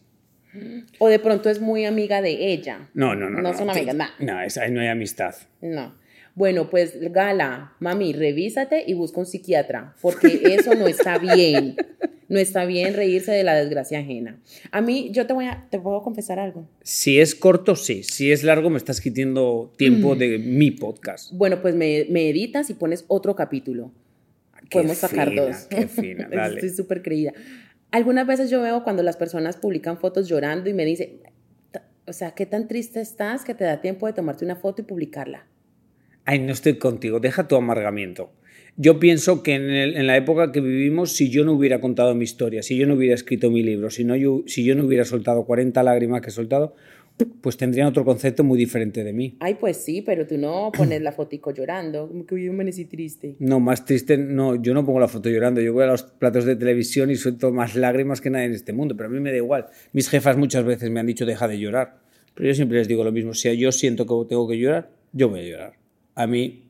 O 0.98 1.08
de 1.08 1.18
pronto 1.18 1.50
es 1.50 1.60
muy 1.60 1.84
amiga 1.84 2.22
de 2.22 2.52
ella. 2.52 2.88
No, 2.94 3.16
no, 3.16 3.28
no. 3.28 3.42
No 3.42 3.52
son 3.58 3.68
amigas, 3.70 3.96
nah. 3.96 4.10
No, 4.20 4.40
es- 4.40 4.56
ahí 4.56 4.70
no 4.70 4.80
hay 4.80 4.86
amistad. 4.86 5.34
No. 5.60 5.92
Bueno, 6.36 6.70
pues 6.70 6.96
Gala, 7.12 7.72
mami, 7.80 8.12
revísate 8.12 8.84
y 8.86 8.94
busca 8.94 9.18
un 9.18 9.26
psiquiatra, 9.26 9.96
porque 10.00 10.28
eso 10.56 10.74
no 10.76 10.86
está 10.86 11.18
bien. 11.18 11.74
No 12.28 12.38
está 12.38 12.64
bien 12.64 12.94
reírse 12.94 13.32
de 13.32 13.42
la 13.42 13.54
desgracia 13.54 13.98
ajena. 13.98 14.40
A 14.70 14.80
mí, 14.80 15.10
yo 15.12 15.26
te 15.26 15.32
voy 15.32 15.46
a, 15.46 15.66
te 15.70 15.78
puedo 15.80 16.02
confesar 16.02 16.38
algo. 16.38 16.68
Si 16.82 17.18
es 17.18 17.34
corto, 17.34 17.74
sí. 17.76 18.02
Si 18.04 18.30
es 18.32 18.44
largo, 18.44 18.70
me 18.70 18.78
estás 18.78 19.00
quitando 19.00 19.72
tiempo 19.76 20.14
de 20.14 20.38
mi 20.38 20.70
podcast. 20.70 21.32
Bueno, 21.32 21.60
pues 21.60 21.74
me, 21.74 22.06
me 22.08 22.28
editas 22.30 22.70
y 22.70 22.74
pones 22.74 23.04
otro 23.08 23.34
capítulo. 23.34 23.92
Podemos 24.70 24.98
sacar 24.98 25.30
fina, 25.30 25.42
dos. 25.42 25.56
qué 25.70 25.86
fina, 25.88 26.28
dale. 26.32 26.54
Estoy 26.56 26.70
súper 26.70 27.02
creída. 27.02 27.32
Algunas 27.90 28.26
veces 28.26 28.50
yo 28.50 28.60
veo 28.62 28.82
cuando 28.82 29.02
las 29.02 29.16
personas 29.16 29.56
publican 29.56 29.98
fotos 29.98 30.28
llorando 30.28 30.68
y 30.68 30.74
me 30.74 30.84
dicen, 30.84 31.20
"Ta- 31.70 31.86
o 32.06 32.12
sea, 32.12 32.32
qué 32.32 32.46
tan 32.46 32.66
triste 32.68 33.00
estás 33.00 33.44
que 33.44 33.54
te 33.54 33.64
da 33.64 33.80
tiempo 33.80 34.06
de 34.06 34.12
tomarte 34.12 34.44
una 34.44 34.56
foto 34.56 34.82
y 34.82 34.84
publicarla. 34.84 35.46
Ay, 36.24 36.38
no 36.40 36.52
estoy 36.52 36.78
contigo, 36.78 37.20
deja 37.20 37.46
tu 37.46 37.54
amargamiento. 37.56 38.32
Yo 38.76 38.98
pienso 38.98 39.42
que 39.44 39.54
en, 39.54 39.70
el- 39.70 39.96
en 39.96 40.06
la 40.08 40.16
época 40.16 40.50
que 40.50 40.60
vivimos, 40.60 41.12
si 41.12 41.30
yo 41.30 41.44
no 41.44 41.52
hubiera 41.52 41.80
contado 41.80 42.14
mi 42.16 42.24
historia, 42.24 42.62
si 42.62 42.76
yo 42.76 42.86
no 42.88 42.94
hubiera 42.94 43.14
escrito 43.14 43.50
mi 43.50 43.62
libro, 43.62 43.90
si, 43.90 44.04
no, 44.04 44.16
yo, 44.16 44.42
si 44.46 44.64
yo 44.64 44.74
no 44.74 44.84
hubiera 44.84 45.04
soltado 45.04 45.44
40 45.44 45.82
lágrimas 45.84 46.22
que 46.22 46.28
he 46.30 46.32
soltado, 46.32 46.74
pues 47.40 47.56
tendrían 47.56 47.86
otro 47.86 48.04
concepto 48.04 48.42
muy 48.42 48.58
diferente 48.58 49.04
de 49.04 49.12
mí. 49.12 49.36
Ay, 49.40 49.54
pues 49.54 49.76
sí, 49.76 50.02
pero 50.02 50.26
tú 50.26 50.36
no 50.36 50.72
pones 50.76 51.00
la 51.02 51.12
fotico 51.12 51.52
llorando, 51.52 52.08
como 52.08 52.26
que 52.26 52.42
yo 52.42 52.50
amanecí 52.50 52.86
triste. 52.86 53.36
No, 53.38 53.60
más 53.60 53.84
triste, 53.84 54.16
no, 54.18 54.60
yo 54.60 54.74
no 54.74 54.84
pongo 54.84 54.98
la 55.00 55.08
foto 55.08 55.28
llorando, 55.28 55.60
yo 55.60 55.72
voy 55.72 55.84
a 55.84 55.88
los 55.88 56.02
platos 56.02 56.44
de 56.44 56.56
televisión 56.56 57.10
y 57.10 57.16
suelto 57.16 57.52
más 57.52 57.76
lágrimas 57.76 58.20
que 58.20 58.30
nadie 58.30 58.46
en 58.46 58.52
este 58.52 58.72
mundo, 58.72 58.96
pero 58.96 59.08
a 59.08 59.12
mí 59.12 59.20
me 59.20 59.30
da 59.30 59.36
igual. 59.36 59.66
Mis 59.92 60.08
jefas 60.08 60.36
muchas 60.36 60.64
veces 60.64 60.90
me 60.90 61.00
han 61.00 61.06
dicho 61.06 61.24
deja 61.24 61.46
de 61.46 61.58
llorar, 61.58 61.98
pero 62.34 62.48
yo 62.48 62.54
siempre 62.54 62.78
les 62.78 62.88
digo 62.88 63.04
lo 63.04 63.12
mismo, 63.12 63.32
si 63.34 63.56
yo 63.56 63.70
siento 63.70 64.06
que 64.06 64.28
tengo 64.28 64.48
que 64.48 64.58
llorar, 64.58 64.90
yo 65.12 65.28
voy 65.28 65.40
a 65.40 65.42
llorar. 65.44 65.72
A 66.16 66.26
mí, 66.26 66.64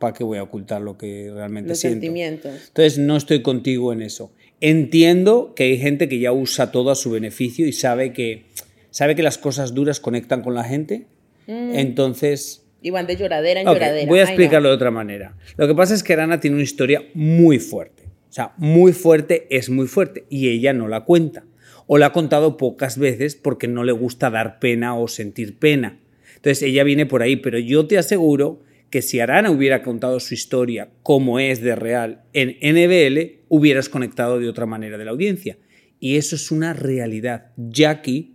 ¿para 0.00 0.12
qué 0.12 0.24
voy 0.24 0.38
a 0.38 0.42
ocultar 0.42 0.82
lo 0.82 0.98
que 0.98 1.30
realmente 1.32 1.68
Los 1.70 1.78
siento? 1.78 2.00
sentimientos. 2.00 2.52
Entonces 2.68 2.98
no 2.98 3.16
estoy 3.16 3.42
contigo 3.42 3.92
en 3.92 4.02
eso. 4.02 4.32
Entiendo 4.60 5.52
que 5.54 5.64
hay 5.64 5.78
gente 5.78 6.08
que 6.08 6.18
ya 6.18 6.32
usa 6.32 6.72
todo 6.72 6.90
a 6.90 6.94
su 6.96 7.10
beneficio 7.10 7.66
y 7.66 7.72
sabe 7.72 8.12
que, 8.12 8.46
sabe 8.94 9.16
que 9.16 9.24
las 9.24 9.38
cosas 9.38 9.74
duras 9.74 9.98
conectan 9.98 10.40
con 10.42 10.54
la 10.54 10.62
gente. 10.62 11.08
Entonces, 11.48 12.64
Y 12.80 12.90
van 12.90 13.08
de 13.08 13.16
lloradera 13.16 13.60
en 13.60 13.66
lloradera. 13.66 14.08
voy 14.08 14.20
a 14.20 14.22
Ay, 14.22 14.26
no. 14.26 14.30
explicarlo 14.30 14.68
de 14.68 14.74
otra 14.76 14.92
manera. 14.92 15.36
Lo 15.56 15.66
que 15.66 15.74
pasa 15.74 15.94
es 15.94 16.04
que 16.04 16.12
Arana 16.12 16.38
tiene 16.38 16.54
una 16.54 16.62
historia 16.62 17.02
muy 17.12 17.58
fuerte. 17.58 18.04
O 18.04 18.32
sea, 18.32 18.52
muy 18.56 18.92
fuerte 18.92 19.48
es 19.50 19.68
muy 19.68 19.88
fuerte 19.88 20.26
y 20.30 20.48
ella 20.48 20.72
no 20.72 20.86
la 20.86 21.00
cuenta. 21.04 21.44
O 21.86 21.98
la 21.98 22.06
ha 22.06 22.12
contado 22.12 22.56
pocas 22.56 22.96
veces 22.96 23.34
porque 23.34 23.66
no 23.66 23.82
le 23.82 23.90
gusta 23.92 24.30
dar 24.30 24.60
pena 24.60 24.96
o 24.96 25.08
sentir 25.08 25.58
pena. 25.58 25.98
Entonces 26.36 26.62
ella 26.62 26.84
viene 26.84 27.04
por 27.04 27.22
ahí, 27.22 27.34
pero 27.36 27.58
yo 27.58 27.86
te 27.86 27.98
aseguro 27.98 28.62
que 28.90 29.02
si 29.02 29.18
Arana 29.18 29.50
hubiera 29.50 29.82
contado 29.82 30.20
su 30.20 30.34
historia 30.34 30.90
como 31.02 31.40
es 31.40 31.60
de 31.62 31.74
real 31.74 32.22
en 32.32 32.50
NBL, 32.62 33.40
hubieras 33.48 33.88
conectado 33.88 34.38
de 34.38 34.48
otra 34.48 34.66
manera 34.66 34.98
de 34.98 35.04
la 35.04 35.10
audiencia. 35.10 35.58
Y 35.98 36.16
eso 36.16 36.36
es 36.36 36.50
una 36.52 36.74
realidad. 36.74 37.50
Jackie, 37.56 38.33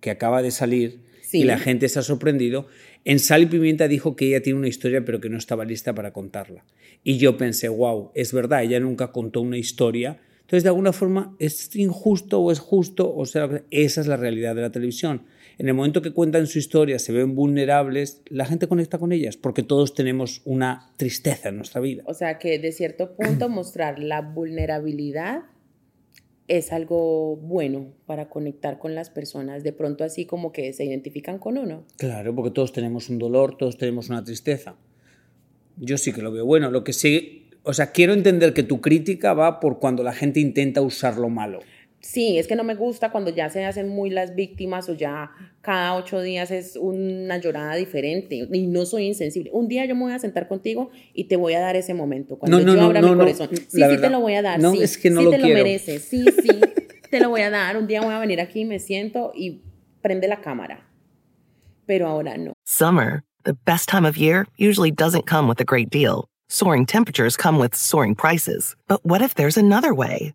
que 0.00 0.10
acaba 0.10 0.42
de 0.42 0.50
salir 0.50 1.00
Sí. 1.22 1.38
y 1.38 1.44
la 1.44 1.58
gente 1.58 1.88
se 1.88 1.98
ha 1.98 2.02
sorprendido, 2.02 2.68
en 3.04 3.18
Sal 3.18 3.42
y 3.42 3.46
Pimienta 3.46 3.88
dijo 3.88 4.14
que 4.14 4.28
ella 4.28 4.42
tiene 4.42 4.58
una 4.58 4.68
historia 4.68 5.04
pero 5.04 5.20
que 5.20 5.28
no 5.28 5.38
estaba 5.38 5.64
lista 5.64 5.94
para 5.94 6.12
contarla. 6.12 6.64
Y 7.02 7.18
yo 7.18 7.36
pensé, 7.36 7.68
wow, 7.68 8.10
es 8.14 8.32
verdad, 8.32 8.62
ella 8.62 8.80
nunca 8.80 9.12
contó 9.12 9.40
una 9.40 9.58
historia. 9.58 10.20
Entonces, 10.40 10.62
de 10.62 10.68
alguna 10.68 10.92
forma, 10.92 11.34
¿es 11.40 11.74
injusto 11.74 12.40
o 12.40 12.52
es 12.52 12.60
justo? 12.60 13.12
O 13.12 13.26
sea, 13.26 13.62
esa 13.70 14.00
es 14.00 14.06
la 14.06 14.16
realidad 14.16 14.54
de 14.54 14.62
la 14.62 14.70
televisión. 14.70 15.22
En 15.58 15.68
el 15.68 15.74
momento 15.74 16.02
que 16.02 16.12
cuentan 16.12 16.46
su 16.46 16.58
historia, 16.58 16.98
se 16.98 17.12
ven 17.12 17.34
vulnerables, 17.34 18.22
la 18.28 18.44
gente 18.44 18.68
conecta 18.68 18.98
con 18.98 19.12
ellas 19.12 19.36
porque 19.36 19.62
todos 19.62 19.94
tenemos 19.94 20.42
una 20.44 20.92
tristeza 20.96 21.48
en 21.48 21.56
nuestra 21.56 21.80
vida. 21.80 22.02
O 22.06 22.14
sea 22.14 22.38
que 22.38 22.58
de 22.58 22.72
cierto 22.72 23.16
punto 23.16 23.48
mostrar 23.48 23.98
la 23.98 24.20
vulnerabilidad 24.20 25.42
es 26.48 26.72
algo 26.72 27.36
bueno 27.36 27.92
para 28.06 28.28
conectar 28.28 28.78
con 28.78 28.94
las 28.94 29.10
personas. 29.10 29.62
De 29.62 29.72
pronto 29.72 30.04
así 30.04 30.26
como 30.26 30.52
que 30.52 30.72
se 30.72 30.84
identifican 30.84 31.38
con 31.38 31.58
uno. 31.58 31.84
Claro, 31.96 32.34
porque 32.34 32.50
todos 32.50 32.72
tenemos 32.72 33.08
un 33.08 33.18
dolor, 33.18 33.56
todos 33.56 33.76
tenemos 33.78 34.08
una 34.08 34.22
tristeza. 34.22 34.76
Yo 35.76 35.98
sí 35.98 36.12
que 36.12 36.22
lo 36.22 36.32
veo 36.32 36.46
bueno. 36.46 36.70
Lo 36.70 36.84
que 36.84 36.92
sí, 36.92 37.50
o 37.62 37.74
sea, 37.74 37.92
quiero 37.92 38.12
entender 38.12 38.54
que 38.54 38.62
tu 38.62 38.80
crítica 38.80 39.34
va 39.34 39.60
por 39.60 39.78
cuando 39.78 40.02
la 40.02 40.12
gente 40.12 40.40
intenta 40.40 40.80
usar 40.80 41.16
lo 41.18 41.28
malo. 41.28 41.60
Sí, 42.06 42.38
es 42.38 42.46
que 42.46 42.54
no 42.54 42.62
me 42.62 42.76
gusta 42.76 43.10
cuando 43.10 43.30
ya 43.30 43.50
se 43.50 43.64
hacen 43.64 43.88
muy 43.88 44.10
las 44.10 44.36
víctimas 44.36 44.88
o 44.88 44.94
ya 44.94 45.32
cada 45.60 45.96
ocho 45.96 46.20
días 46.20 46.52
es 46.52 46.76
una 46.76 47.36
llorada 47.38 47.74
diferente 47.74 48.46
y 48.50 48.66
no 48.68 48.86
soy 48.86 49.06
insensible. 49.06 49.50
Un 49.52 49.66
día 49.66 49.84
yo 49.86 49.96
me 49.96 50.02
voy 50.02 50.12
a 50.12 50.20
sentar 50.20 50.46
contigo 50.46 50.90
y 51.12 51.24
te 51.24 51.34
voy 51.34 51.54
a 51.54 51.60
dar 51.60 51.74
ese 51.74 51.94
momento 51.94 52.38
cuando 52.38 52.58
No, 52.60 52.64
no, 52.64 52.74
yo 52.74 52.80
no, 52.80 52.86
abra 52.86 53.00
no, 53.00 53.08
mi 53.08 53.12
no, 53.14 53.18
corazón. 53.18 53.48
Sí, 53.52 53.66
sí 53.68 53.80
verdad. 53.80 54.02
te 54.02 54.10
lo 54.10 54.20
voy 54.20 54.34
a 54.34 54.42
dar. 54.42 54.60
No, 54.60 54.70
sí, 54.70 54.82
es 54.82 54.96
que 54.98 55.10
no 55.10 55.18
sí 55.18 55.24
lo 55.24 55.30
te 55.32 55.36
quiero. 55.38 55.58
lo 55.58 55.64
mereces. 55.64 56.04
Sí, 56.04 56.24
sí, 56.42 56.60
te 57.10 57.18
lo 57.18 57.28
voy 57.28 57.40
a 57.40 57.50
dar. 57.50 57.76
Un 57.76 57.88
día 57.88 58.00
voy 58.00 58.14
a 58.14 58.20
venir 58.20 58.40
aquí, 58.40 58.64
me 58.64 58.78
siento 58.78 59.32
y 59.34 59.62
prende 60.00 60.28
la 60.28 60.40
cámara. 60.40 60.88
Pero 61.86 62.06
ahora 62.06 62.36
no. 62.38 62.52
Summer, 62.64 63.24
the 63.42 63.56
best 63.64 63.88
time 63.88 64.06
of 64.06 64.16
year, 64.16 64.46
usually 64.58 64.92
doesn't 64.92 65.26
come 65.26 65.48
with 65.48 65.60
a 65.60 65.64
great 65.64 65.90
deal. 65.90 66.28
Soaring 66.48 66.86
temperatures 66.86 67.36
come 67.36 67.58
with 67.58 67.74
soaring 67.74 68.14
prices. 68.14 68.76
But 68.86 69.00
what 69.04 69.22
if 69.22 69.34
there's 69.34 69.56
another 69.56 69.92
way? 69.92 70.34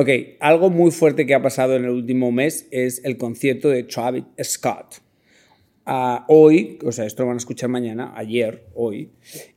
ok. 0.00 0.08
Algo 0.40 0.70
muy 0.70 0.90
fuerte 0.90 1.26
que 1.26 1.34
ha 1.34 1.42
pasado 1.42 1.76
en 1.76 1.84
el 1.84 1.90
último 1.90 2.30
mes 2.32 2.68
es 2.70 3.04
el 3.04 3.16
concierto 3.16 3.68
de 3.68 3.82
Travis 3.82 4.24
Scott. 4.42 5.02
Ah, 5.84 6.24
hoy, 6.28 6.78
o 6.84 6.92
sea, 6.92 7.06
esto 7.06 7.22
lo 7.22 7.28
van 7.28 7.36
a 7.36 7.38
escuchar 7.38 7.70
mañana, 7.70 8.12
ayer, 8.14 8.66
hoy, 8.74 9.10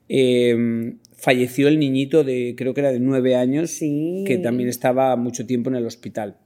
eh, 0.07 0.93
falleció 1.17 1.67
el 1.67 1.77
niñito 1.77 2.23
de, 2.23 2.55
creo 2.57 2.73
que 2.73 2.79
era 2.79 2.91
de 2.93 3.01
nueve 3.01 3.35
años, 3.35 3.71
Sí. 3.71 4.23
que 4.25 4.37
también 4.37 4.69
estaba 4.69 5.15
mucho 5.17 5.45
tiempo 5.45 5.69
en 5.69 5.75
el 5.75 5.85
hospital. 5.85 6.37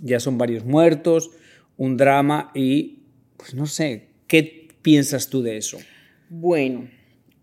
Ya 0.00 0.18
son 0.18 0.38
varios 0.38 0.64
muertos, 0.64 1.30
un 1.76 1.98
drama 1.98 2.50
y, 2.54 3.00
pues 3.36 3.54
no 3.54 3.66
sé, 3.66 4.08
¿qué 4.26 4.68
piensas 4.80 5.28
tú 5.28 5.42
de 5.42 5.58
eso? 5.58 5.78
Bueno, 6.30 6.88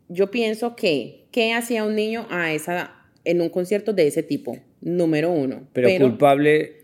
yo 0.08 0.32
pienso 0.32 0.76
que, 0.76 1.28
¿qué 1.32 1.54
hacía 1.54 1.84
un 1.84 1.96
niño 1.96 2.26
a 2.32 2.52
esa, 2.52 2.99
en 3.30 3.42
un 3.42 3.50
concierto 3.50 3.94
de 3.94 4.08
ese 4.08 4.24
tipo? 4.24 4.58
Número 4.82 5.32
uno. 5.32 5.68
Pero, 5.74 5.90
culpable 6.00 6.78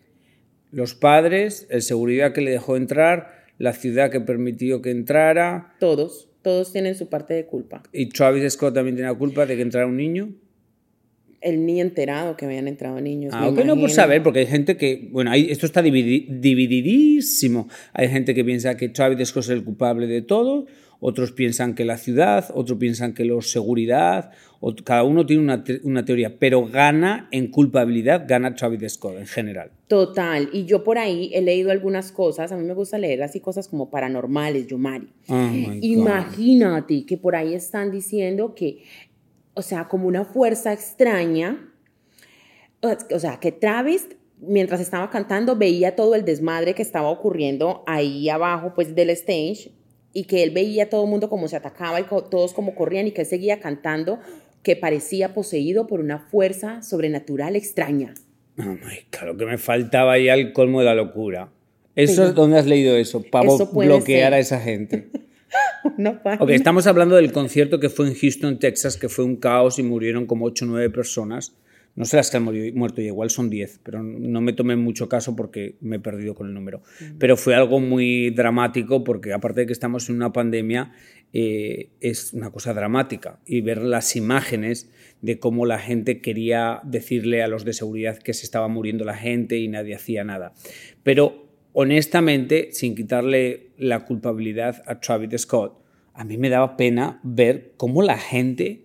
los 0.72 0.94
padres, 0.96 1.68
el 1.70 1.82
seguridad 1.82 2.34
que 2.34 2.42
le 2.42 2.52
dejó 2.52 2.76
entrar, 2.78 3.46
la 3.58 3.74
ciudad 3.74 4.12
que 4.12 4.20
permitió 4.20 4.82
que 4.82 4.92
entrara. 4.92 5.74
todos, 5.80 6.30
todos 6.42 6.72
tienen 6.74 6.96
su 6.96 7.08
parte 7.10 7.34
de 7.34 7.46
culpa. 7.46 7.84
¿Y 7.94 8.10
Travis 8.10 8.54
Scott 8.54 8.74
también 8.76 8.96
tenía 8.96 9.14
culpa 9.14 9.46
de 9.46 9.56
que 9.56 9.62
entrara 9.62 9.88
un 9.88 9.98
niño? 9.98 10.30
El 11.42 11.66
ni 11.66 11.80
enterado 11.80 12.36
que 12.38 12.46
habían 12.46 12.68
entrado 12.68 13.00
niños. 13.00 13.32
Ah, 13.36 13.42
me 13.42 13.48
ok, 13.50 13.58
no, 13.60 13.64
por 13.74 13.78
imagino. 13.82 13.90
saber, 13.90 14.24
porque 14.24 14.40
hay 14.40 14.48
gente 14.48 14.78
que, 14.78 15.10
bueno, 15.12 15.30
hay, 15.32 15.50
esto 15.52 15.66
está 15.68 15.82
dividi- 15.84 16.26
divididísimo. 16.28 17.70
Hay 17.94 18.10
gente 18.10 18.34
que 18.34 18.44
piensa 18.44 18.76
que 18.78 18.90
Travis 18.90 19.28
Scott 19.30 19.44
es 19.44 19.50
el 19.50 19.64
culpable 19.64 20.08
de 20.08 20.22
todo, 20.24 20.66
otros 21.00 21.32
piensan 21.32 21.76
que 21.76 21.86
la 21.86 21.98
ciudad, 21.98 22.46
otros 22.54 22.78
piensan 22.80 23.14
que 23.14 23.26
los 23.26 23.52
seguridad, 23.52 24.32
ot- 24.62 24.84
cada 24.84 25.04
uno 25.04 25.26
tiene 25.26 25.44
una, 25.44 25.64
te- 25.64 25.82
una 25.84 26.04
teoría, 26.06 26.40
pero 26.40 26.66
gana 26.66 27.28
en 27.32 27.52
culpabilidad, 27.52 28.26
gana 28.28 28.56
Travis 28.56 28.94
Scott 28.94 29.18
en 29.18 29.28
general. 29.28 29.72
Total, 29.88 30.50
y 30.54 30.66
yo 30.66 30.84
por 30.84 30.98
ahí 30.98 31.30
he 31.34 31.42
leído 31.42 31.72
algunas 31.72 32.12
cosas, 32.12 32.52
a 32.52 32.58
mí 32.58 32.64
me 32.64 32.74
gusta 32.74 32.98
leer 32.98 33.22
así 33.24 33.40
cosas 33.40 33.68
como 33.68 33.90
paranormales, 33.90 34.68
Yomari. 34.68 35.14
Oh 35.28 35.34
my 35.36 35.66
God. 35.66 35.84
Imagínate 35.84 37.06
que 37.06 37.18
por 37.18 37.36
ahí 37.36 37.54
están 37.54 37.92
diciendo 37.92 38.56
que, 38.56 38.84
o 39.54 39.62
sea, 39.62 39.88
como 39.88 40.08
una 40.08 40.26
fuerza 40.26 40.74
extraña, 40.74 41.72
o 43.12 43.20
sea, 43.20 43.40
que 43.40 43.52
Travis, 43.52 44.08
mientras 44.40 44.80
estaba 44.82 45.10
cantando, 45.10 45.56
veía 45.56 45.96
todo 45.96 46.14
el 46.16 46.24
desmadre 46.26 46.74
que 46.76 46.82
estaba 46.82 47.10
ocurriendo 47.10 47.84
ahí 47.88 48.30
abajo, 48.30 48.74
pues, 48.76 48.94
del 48.96 49.10
stage, 49.12 49.72
y 50.16 50.24
que 50.24 50.44
él 50.44 50.52
veía 50.52 50.84
a 50.84 50.90
todo 50.90 51.04
el 51.04 51.10
mundo 51.10 51.30
como 51.30 51.50
se 51.50 51.58
atacaba 51.58 52.00
y 52.00 52.06
todos 52.32 52.54
como 52.54 52.74
corrían 52.74 53.06
y 53.06 53.12
que 53.12 53.22
él 53.22 53.28
seguía 53.28 53.60
cantando 53.60 54.20
que 54.64 54.78
parecía 54.78 55.34
poseído 55.34 55.88
por 55.88 56.00
una 56.00 56.20
fuerza 56.20 56.82
sobrenatural 56.82 57.56
extraña. 57.58 58.16
Oh 58.58 58.78
claro 59.10 59.36
que 59.36 59.46
me 59.46 59.58
faltaba 59.58 60.18
ya 60.18 60.34
el 60.34 60.54
colmo 60.54 60.80
de 60.80 60.86
la 60.86 60.96
locura. 60.96 61.52
¿Eso 61.96 62.26
es 62.26 62.34
dónde 62.34 62.58
has 62.58 62.66
leído 62.66 62.96
eso? 62.96 63.24
Para 63.30 63.50
bloquear 63.74 64.34
a 64.34 64.40
esa 64.40 64.60
gente. 64.60 65.10
no 65.98 66.20
Ok, 66.40 66.50
estamos 66.50 66.88
hablando 66.88 67.18
del 67.18 67.34
concierto 67.34 67.82
que 67.82 67.90
fue 67.90 68.08
en 68.08 68.16
Houston, 68.16 68.58
Texas, 68.58 68.96
que 68.96 69.10
fue 69.10 69.26
un 69.26 69.36
caos 69.36 69.80
y 69.80 69.84
murieron 69.84 70.26
como 70.26 70.46
8 70.46 70.64
o 70.64 70.68
9 70.70 70.90
personas. 70.92 71.54
No 71.96 72.04
sé 72.04 72.18
las 72.18 72.30
que 72.30 72.38
han 72.38 72.44
muerto, 72.44 73.02
y 73.02 73.06
igual 73.06 73.30
son 73.30 73.50
10, 73.50 73.80
pero 73.82 74.04
no 74.04 74.42
me 74.42 74.52
tomé 74.52 74.76
mucho 74.76 75.08
caso 75.08 75.36
porque 75.36 75.78
me 75.80 75.96
he 75.96 76.00
perdido 76.00 76.36
con 76.36 76.48
el 76.48 76.54
número. 76.54 76.82
Pero 77.18 77.38
fue 77.38 77.56
algo 77.56 77.80
muy 77.80 78.32
dramático 78.32 79.04
porque 79.06 79.32
aparte 79.32 79.62
de 79.62 79.68
que 79.68 79.74
estamos 79.74 80.10
en 80.10 80.16
una 80.16 80.34
pandemia, 80.34 80.92
eh, 81.32 81.92
es 82.02 82.34
una 82.34 82.52
cosa 82.52 82.74
dramática. 82.74 83.40
Y 83.46 83.62
ver 83.62 83.82
las 83.82 84.18
imágenes 84.18 84.92
de 85.22 85.40
cómo 85.40 85.66
la 85.66 85.80
gente 85.80 86.20
quería 86.20 86.82
decirle 86.84 87.44
a 87.44 87.48
los 87.48 87.64
de 87.64 87.74
seguridad 87.74 88.18
que 88.18 88.34
se 88.34 88.46
estaba 88.46 88.68
muriendo 88.68 89.06
la 89.06 89.16
gente 89.16 89.58
y 89.58 89.70
nadie 89.70 89.96
hacía 89.96 90.26
nada. 90.26 90.54
Pero 91.04 91.48
honestamente, 91.72 92.70
sin 92.72 92.96
quitarle 92.96 93.72
la 93.78 94.06
culpabilidad 94.06 94.84
a 94.86 95.00
Travis 95.00 95.42
Scott, 95.42 95.82
a 96.14 96.24
mí 96.24 96.38
me 96.38 96.50
daba 96.50 96.78
pena 96.78 97.20
ver 97.24 97.74
cómo 97.78 98.02
la 98.02 98.18
gente 98.18 98.85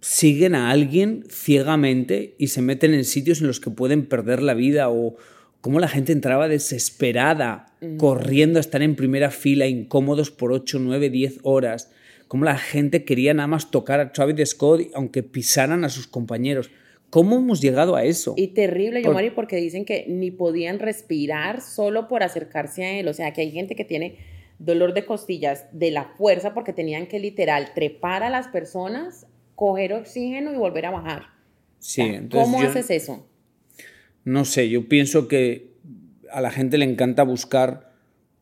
siguen 0.00 0.54
a 0.54 0.70
alguien 0.70 1.24
ciegamente 1.28 2.34
y 2.38 2.48
se 2.48 2.62
meten 2.62 2.94
en 2.94 3.04
sitios 3.04 3.40
en 3.40 3.46
los 3.46 3.60
que 3.60 3.70
pueden 3.70 4.06
perder 4.06 4.42
la 4.42 4.54
vida 4.54 4.90
o 4.90 5.16
cómo 5.60 5.78
la 5.78 5.88
gente 5.88 6.12
entraba 6.12 6.48
desesperada, 6.48 7.66
corriendo 7.98 8.58
a 8.58 8.60
estar 8.60 8.82
en 8.82 8.96
primera 8.96 9.30
fila, 9.30 9.66
incómodos 9.66 10.30
por 10.30 10.52
8, 10.52 10.78
9, 10.80 11.10
10 11.10 11.40
horas, 11.42 11.90
cómo 12.28 12.44
la 12.44 12.56
gente 12.56 13.04
quería 13.04 13.34
nada 13.34 13.46
más 13.46 13.70
tocar 13.70 14.00
a 14.00 14.12
Travis 14.12 14.50
Scott 14.50 14.82
aunque 14.94 15.22
pisaran 15.22 15.84
a 15.84 15.88
sus 15.88 16.06
compañeros. 16.06 16.70
¿Cómo 17.10 17.38
hemos 17.38 17.60
llegado 17.60 17.96
a 17.96 18.04
eso? 18.04 18.34
Y 18.36 18.48
terrible, 18.48 19.02
yo, 19.02 19.12
Mari, 19.12 19.30
porque 19.30 19.56
dicen 19.56 19.84
que 19.84 20.06
ni 20.08 20.30
podían 20.30 20.78
respirar 20.78 21.60
solo 21.60 22.06
por 22.06 22.22
acercarse 22.22 22.84
a 22.84 23.00
él. 23.00 23.08
O 23.08 23.14
sea, 23.14 23.32
que 23.32 23.40
hay 23.40 23.50
gente 23.50 23.74
que 23.74 23.84
tiene 23.84 24.18
dolor 24.60 24.94
de 24.94 25.04
costillas 25.04 25.66
de 25.72 25.90
la 25.90 26.04
fuerza 26.16 26.54
porque 26.54 26.72
tenían 26.72 27.08
que 27.08 27.18
literal 27.18 27.72
trepar 27.74 28.22
a 28.22 28.30
las 28.30 28.46
personas 28.46 29.26
coger 29.60 29.92
oxígeno 29.92 30.54
y 30.54 30.56
volver 30.56 30.86
a 30.86 30.90
bajar. 30.90 31.24
Sí, 31.80 32.00
entonces 32.00 32.50
¿Cómo 32.50 32.62
haces 32.62 32.88
eso? 32.88 33.26
No 34.24 34.46
sé, 34.46 34.70
yo 34.70 34.88
pienso 34.88 35.28
que 35.28 35.74
a 36.32 36.40
la 36.40 36.50
gente 36.50 36.78
le 36.78 36.86
encanta 36.86 37.24
buscar 37.24 37.92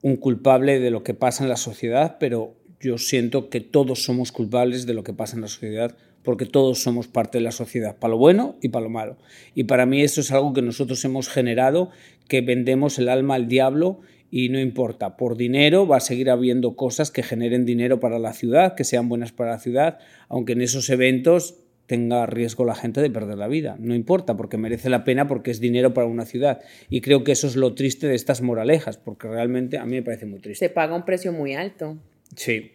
un 0.01 0.15
culpable 0.15 0.79
de 0.79 0.93
lo 0.93 1.03
que 1.03 1.15
pasa 1.15 1.43
en 1.43 1.49
la 1.49 1.57
sociedad, 1.57 2.19
pero 2.21 2.55
yo 2.79 2.99
siento 2.99 3.51
que 3.51 3.61
todos 3.61 4.05
somos 4.05 4.31
culpables 4.31 4.87
de 4.87 4.95
lo 4.95 5.03
que 5.03 5.13
pasa 5.13 5.35
en 5.35 5.43
la 5.43 5.49
sociedad 5.49 5.97
porque 6.23 6.47
todos 6.47 6.83
somos 6.83 7.09
parte 7.09 7.39
de 7.39 7.43
la 7.43 7.53
sociedad, 7.53 7.97
para 7.97 8.13
lo 8.13 8.19
bueno 8.19 8.57
y 8.63 8.69
para 8.69 8.85
lo 8.85 8.91
malo. 8.91 9.17
Y 9.57 9.65
para 9.65 9.87
mí 9.87 10.03
eso 10.03 10.21
es 10.21 10.31
algo 10.31 10.53
que 10.53 10.63
nosotros 10.63 11.05
hemos 11.05 11.29
generado, 11.29 11.91
que 12.29 12.43
vendemos 12.43 12.99
el 13.01 13.09
alma 13.09 13.35
al 13.35 13.49
diablo 13.49 14.01
y 14.31 14.51
no 14.51 14.61
importa, 14.61 15.17
por 15.17 15.37
dinero 15.37 15.87
va 15.87 15.97
a 15.97 16.01
seguir 16.01 16.31
habiendo 16.31 16.77
cosas 16.77 17.11
que 17.11 17.23
generen 17.23 17.65
dinero 17.65 17.99
para 18.01 18.19
la 18.19 18.33
ciudad, 18.33 18.75
que 18.75 18.85
sean 18.85 19.09
buenas 19.09 19.33
para 19.33 19.53
la 19.53 19.59
ciudad, 19.59 19.99
aunque 20.29 20.53
en 20.53 20.63
esos 20.63 20.91
eventos 20.91 21.65
tenga 21.87 22.27
riesgo 22.27 22.67
la 22.67 22.75
gente 22.75 23.01
de 23.01 23.09
perder 23.11 23.39
la 23.39 23.49
vida. 23.49 23.77
No 23.81 23.95
importa, 23.95 24.37
porque 24.37 24.59
merece 24.59 24.91
la 24.91 25.05
pena 25.05 25.27
porque 25.27 25.51
es 25.51 25.59
dinero 25.59 25.95
para 25.95 26.07
una 26.07 26.27
ciudad. 26.27 26.61
Y 26.91 27.01
creo 27.01 27.25
que 27.25 27.33
eso 27.33 27.47
es 27.47 27.57
lo 27.57 27.75
triste 27.75 28.07
de 28.07 28.15
estas 28.15 28.43
moralejas, 28.43 28.99
porque 28.99 29.27
realmente 29.27 29.79
a 29.79 29.87
mí 29.87 29.97
me 29.97 30.03
parece 30.03 30.27
muy 30.27 30.39
triste. 30.41 30.67
Se 30.67 30.73
paga 30.73 30.95
un 30.95 31.07
precio 31.07 31.33
muy 31.33 31.55
alto. 31.55 31.97
Sí. 32.37 32.73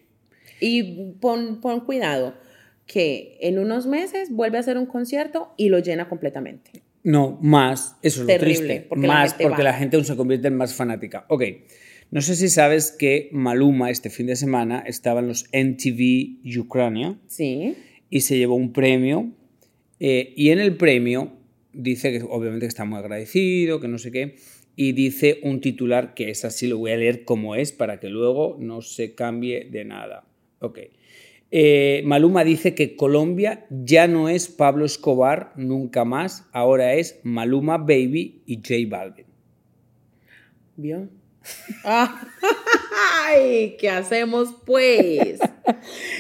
Y 0.60 1.14
pon, 1.20 1.62
pon 1.62 1.82
cuidado, 1.82 2.34
que 2.88 3.38
en 3.42 3.60
unos 3.60 3.86
meses 3.86 4.32
vuelve 4.32 4.58
a 4.58 4.62
hacer 4.62 4.80
un 4.80 4.88
concierto 4.88 5.54
y 5.58 5.70
lo 5.70 5.78
llena 5.78 6.10
completamente. 6.10 6.83
No, 7.04 7.38
más, 7.42 7.98
eso 8.02 8.22
es 8.22 8.28
lo 8.28 8.38
triste. 8.40 8.88
más 8.96 9.34
porque 9.34 9.64
la 9.64 9.74
gente 9.74 9.98
aún 9.98 10.06
se 10.06 10.16
convierte 10.16 10.48
en 10.48 10.56
más 10.56 10.74
fanática. 10.74 11.26
Ok, 11.28 11.44
no 12.12 12.22
sé 12.22 12.36
si 12.36 12.48
sabes 12.48 12.92
que 12.92 13.30
Maluma 13.32 13.90
este 13.90 14.10
fin 14.10 14.28
de 14.28 14.36
semana 14.36 14.84
estaba 14.86 15.20
en 15.20 15.28
los 15.28 15.46
MTV 15.52 16.60
Ucrania. 16.60 17.20
Sí. 17.28 17.76
Y 18.10 18.22
se 18.22 18.38
llevó 18.38 18.56
un 18.56 18.72
premio. 18.72 19.32
Eh, 20.00 20.32
y 20.38 20.50
en 20.50 20.60
el 20.60 20.78
premio 20.78 21.34
dice 21.74 22.12
que 22.12 22.24
obviamente 22.24 22.68
está 22.68 22.86
muy 22.86 23.00
agradecido, 23.00 23.80
que 23.80 23.88
no 23.88 23.98
sé 23.98 24.12
qué. 24.12 24.36
Y 24.76 24.92
dice 24.92 25.40
un 25.42 25.60
titular 25.60 26.14
que 26.14 26.30
es 26.30 26.46
así, 26.46 26.68
lo 26.68 26.78
voy 26.78 26.92
a 26.92 26.98
leer 26.98 27.26
como 27.26 27.56
es 27.56 27.72
para 27.72 28.00
que 28.00 28.10
luego 28.10 28.58
no 28.60 28.82
se 28.82 29.16
cambie 29.16 29.68
de 29.72 29.84
nada. 29.84 30.28
Ok. 30.60 30.80
Eh, 31.56 32.02
Maluma 32.04 32.44
dice 32.44 32.74
que 32.74 32.96
Colombia 32.96 33.68
ya 33.70 34.08
no 34.08 34.28
es 34.28 34.48
Pablo 34.48 34.86
Escobar 34.86 35.54
nunca 35.56 36.04
más, 36.04 36.48
ahora 36.52 36.96
es 36.96 37.20
Maluma 37.22 37.78
Baby 37.78 38.42
y 38.48 38.56
J 38.56 38.90
Balvin. 38.90 39.28
¿Vio? 40.76 41.10
¡Ay! 41.84 43.76
¿Qué 43.80 43.88
hacemos 43.88 44.56
pues? 44.66 45.40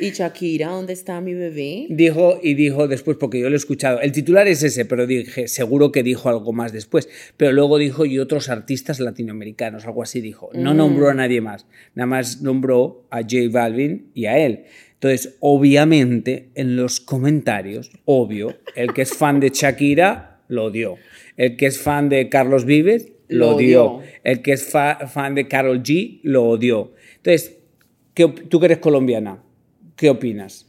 ¿Y 0.00 0.12
Shakira, 0.12 0.68
dónde 0.68 0.94
está 0.94 1.20
mi 1.20 1.34
bebé? 1.34 1.86
Dijo 1.90 2.40
y 2.42 2.54
dijo 2.54 2.88
después, 2.88 3.18
porque 3.18 3.38
yo 3.38 3.50
lo 3.50 3.54
he 3.54 3.58
escuchado. 3.58 4.00
El 4.00 4.12
titular 4.12 4.48
es 4.48 4.62
ese, 4.62 4.86
pero 4.86 5.06
dije, 5.06 5.46
seguro 5.46 5.92
que 5.92 6.02
dijo 6.02 6.28
algo 6.30 6.52
más 6.52 6.72
después. 6.72 7.08
Pero 7.36 7.52
luego 7.52 7.76
dijo, 7.76 8.06
y 8.06 8.18
otros 8.18 8.48
artistas 8.48 8.98
latinoamericanos, 8.98 9.84
algo 9.84 10.02
así 10.02 10.20
dijo. 10.20 10.50
No 10.54 10.72
mm. 10.72 10.76
nombró 10.76 11.10
a 11.10 11.14
nadie 11.14 11.40
más, 11.40 11.66
nada 11.94 12.06
más 12.06 12.40
nombró 12.40 13.06
a 13.10 13.18
J 13.20 13.36
Balvin 13.50 14.10
y 14.14 14.24
a 14.24 14.38
él. 14.38 14.64
Entonces, 14.94 15.36
obviamente, 15.40 16.48
en 16.54 16.76
los 16.76 17.00
comentarios, 17.00 17.90
obvio, 18.06 18.56
el 18.76 18.92
que 18.94 19.02
es 19.02 19.14
fan 19.14 19.38
de 19.38 19.50
Shakira 19.50 20.40
lo 20.48 20.64
odió. 20.64 20.96
El 21.36 21.56
que 21.56 21.66
es 21.66 21.78
fan 21.78 22.08
de 22.08 22.28
Carlos 22.28 22.64
Vives 22.64 23.12
lo, 23.28 23.56
odió. 23.56 24.00
El 24.24 24.42
que 24.42 24.52
es 24.52 24.64
fan 24.66 25.34
de 25.34 25.48
Carol 25.48 25.82
G 25.82 26.20
lo 26.22 26.44
odió. 26.44 26.92
Entonces, 27.16 27.58
tú 28.48 28.60
que 28.60 28.66
eres 28.66 28.78
colombiana, 28.78 29.42
¿Qué 30.00 30.08
opinas? 30.08 30.64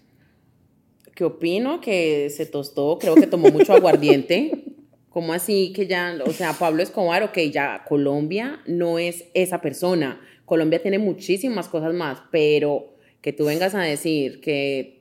¿Qué 1.15 1.23
opino? 1.23 1.79
Que 1.79 2.29
se 2.29 2.45
tostó, 2.45 2.99
creo 2.99 3.15
que 3.15 3.27
tomó 3.27 3.49
mucho 3.49 3.71
aguardiente. 3.71 4.65
¿Cómo 5.09 5.31
así 5.31 5.71
que 5.73 5.87
ya, 5.87 6.19
o 6.25 6.31
sea, 6.31 6.51
Pablo 6.51 6.83
Escobar, 6.83 7.23
ok, 7.23 7.37
ya 7.49 7.85
Colombia 7.87 8.59
no 8.67 8.99
es 8.99 9.23
esa 9.33 9.61
persona. 9.61 10.19
Colombia 10.43 10.81
tiene 10.81 10.99
muchísimas 10.99 11.69
cosas 11.69 11.93
más, 11.93 12.21
pero 12.29 12.97
que 13.21 13.31
tú 13.31 13.45
vengas 13.45 13.73
a 13.73 13.79
decir 13.83 14.41
que 14.41 14.99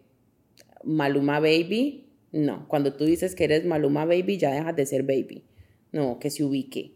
Maluma 0.85 1.41
Baby, 1.41 2.05
no. 2.31 2.69
Cuando 2.69 2.95
tú 2.95 3.07
dices 3.07 3.35
que 3.35 3.43
eres 3.43 3.65
Maluma 3.65 4.05
Baby, 4.05 4.39
ya 4.39 4.53
dejas 4.53 4.77
de 4.77 4.87
ser 4.87 5.03
baby. 5.03 5.43
No, 5.91 6.21
que 6.21 6.31
se 6.31 6.45
ubique. 6.45 6.93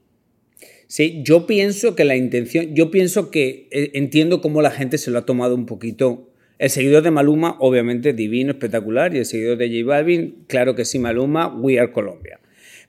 Sí, 0.87 1.21
yo 1.25 1.49
pienso 1.49 1.97
que 1.97 2.05
la 2.05 2.15
intención, 2.15 2.77
yo 2.77 2.93
pienso 2.93 3.33
que 3.33 3.67
eh, 3.73 3.91
entiendo 3.95 4.41
cómo 4.41 4.63
la 4.63 4.71
gente 4.71 4.99
se 4.99 5.11
lo 5.11 5.19
ha 5.19 5.27
tomado 5.27 5.57
un 5.57 5.67
poquito 5.67 6.31
el 6.59 6.71
seguidor 6.71 7.03
de 7.03 7.11
Maluma, 7.11 7.57
obviamente, 7.59 8.13
divino, 8.13 8.53
espectacular, 8.53 9.15
y 9.15 9.19
el 9.19 9.27
seguidor 9.27 9.59
de 9.59 9.69
J 9.69 9.87
Balvin, 9.87 10.45
claro 10.47 10.75
que 10.75 10.85
sí, 10.85 10.99
Maluma, 10.99 11.49
We 11.49 11.79
Are 11.79 11.91
Colombia. 11.91 12.41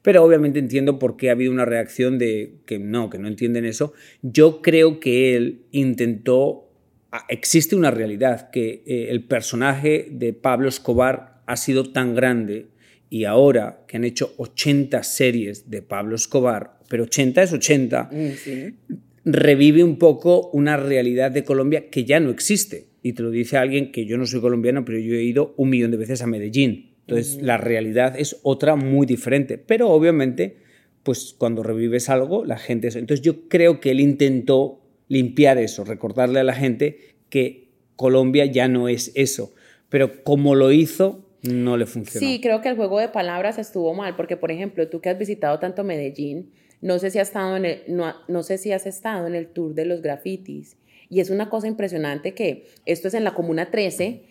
Pero 0.01 0.23
obviamente 0.23 0.59
entiendo 0.59 0.99
por 0.99 1.17
qué 1.17 1.29
ha 1.29 1.31
habido 1.31 1.51
una 1.51 1.65
reacción 1.65 2.19
de 2.19 2.57
que 2.67 2.77
no, 2.77 3.09
que 3.09 3.17
no 3.17 3.27
entienden 3.27 3.65
eso. 3.65 3.93
Yo 4.21 4.61
creo 4.61 4.99
que 4.99 5.35
él 5.35 5.63
intentó, 5.71 6.69
ah, 7.11 7.25
existe 7.27 7.75
una 7.75 7.89
realidad, 7.89 8.51
que 8.51 8.83
eh, 8.85 9.07
el 9.09 9.23
personaje 9.23 10.07
de 10.11 10.33
Pablo 10.33 10.69
Escobar 10.69 11.41
ha 11.47 11.57
sido 11.57 11.91
tan 11.91 12.13
grande 12.13 12.67
y 13.09 13.23
ahora 13.23 13.83
que 13.87 13.97
han 13.97 14.03
hecho 14.03 14.33
80 14.37 15.01
series 15.01 15.71
de 15.71 15.81
Pablo 15.81 16.15
Escobar, 16.15 16.77
pero 16.87 17.05
80 17.05 17.41
es 17.41 17.53
80, 17.53 18.09
mm, 18.11 18.91
revive 19.25 19.83
un 19.83 19.97
poco 19.97 20.49
una 20.51 20.77
realidad 20.77 21.31
de 21.31 21.43
Colombia 21.43 21.89
que 21.89 22.05
ya 22.05 22.19
no 22.19 22.29
existe 22.29 22.87
y 23.05 23.13
te 23.13 23.21
lo 23.21 23.29
dice 23.29 23.57
alguien 23.57 23.91
que 23.91 24.07
yo 24.07 24.17
no 24.17 24.25
soy 24.25 24.41
colombiano, 24.41 24.83
pero 24.83 24.97
yo 24.97 25.13
he 25.13 25.21
ido 25.21 25.53
un 25.57 25.69
millón 25.69 25.91
de 25.91 25.97
veces 25.97 26.23
a 26.23 26.25
Medellín. 26.25 26.95
Entonces, 27.01 27.39
la 27.39 27.55
realidad 27.55 28.19
es 28.19 28.39
otra 28.41 28.75
muy 28.75 29.05
diferente. 29.05 29.59
Pero 29.59 29.91
obviamente, 29.91 30.57
pues 31.03 31.35
cuando 31.37 31.61
revives 31.61 32.09
algo, 32.09 32.45
la 32.45 32.57
gente... 32.57 32.87
Entonces, 32.87 33.21
yo 33.21 33.47
creo 33.47 33.79
que 33.79 33.91
él 33.91 33.99
intentó 33.99 34.81
limpiar 35.07 35.59
eso, 35.59 35.83
recordarle 35.83 36.39
a 36.39 36.43
la 36.43 36.55
gente 36.55 36.97
que 37.29 37.69
Colombia 37.95 38.47
ya 38.47 38.67
no 38.67 38.87
es 38.87 39.11
eso. 39.13 39.53
Pero 39.89 40.23
como 40.23 40.55
lo 40.55 40.71
hizo, 40.71 41.29
no 41.43 41.77
le 41.77 41.85
funcionó. 41.85 42.25
Sí, 42.25 42.41
creo 42.41 42.61
que 42.61 42.69
el 42.69 42.75
juego 42.75 42.99
de 42.99 43.09
palabras 43.09 43.59
estuvo 43.59 43.93
mal, 43.93 44.15
porque 44.15 44.35
por 44.35 44.49
ejemplo, 44.49 44.89
tú 44.89 44.99
que 44.99 45.09
has 45.09 45.19
visitado 45.19 45.59
tanto 45.59 45.83
Medellín, 45.83 46.53
no 46.81 46.97
sé 46.97 47.11
si 47.11 47.19
has 47.19 47.27
estado 47.27 47.55
en 47.55 47.65
el, 47.65 47.81
no, 47.87 48.15
no 48.27 48.41
sé 48.41 48.57
si 48.57 48.71
has 48.71 48.87
estado 48.87 49.27
en 49.27 49.35
el 49.35 49.49
tour 49.49 49.75
de 49.75 49.85
los 49.85 50.01
grafitis 50.01 50.75
y 51.15 51.21
es 51.21 51.29
una 51.29 51.49
cosa 51.49 51.69
impresionante 51.69 52.33
que 52.33 52.67
esto 52.85 53.07
es 53.07 53.13
en 53.13 53.23
la 53.23 53.33
Comuna 53.33 53.71
13 53.71 54.23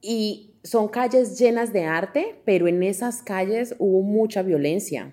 y 0.00 0.52
son 0.62 0.86
calles 0.86 1.36
llenas 1.36 1.72
de 1.72 1.86
arte, 1.86 2.36
pero 2.44 2.68
en 2.68 2.84
esas 2.84 3.20
calles 3.20 3.74
hubo 3.80 4.00
mucha 4.00 4.42
violencia 4.42 5.12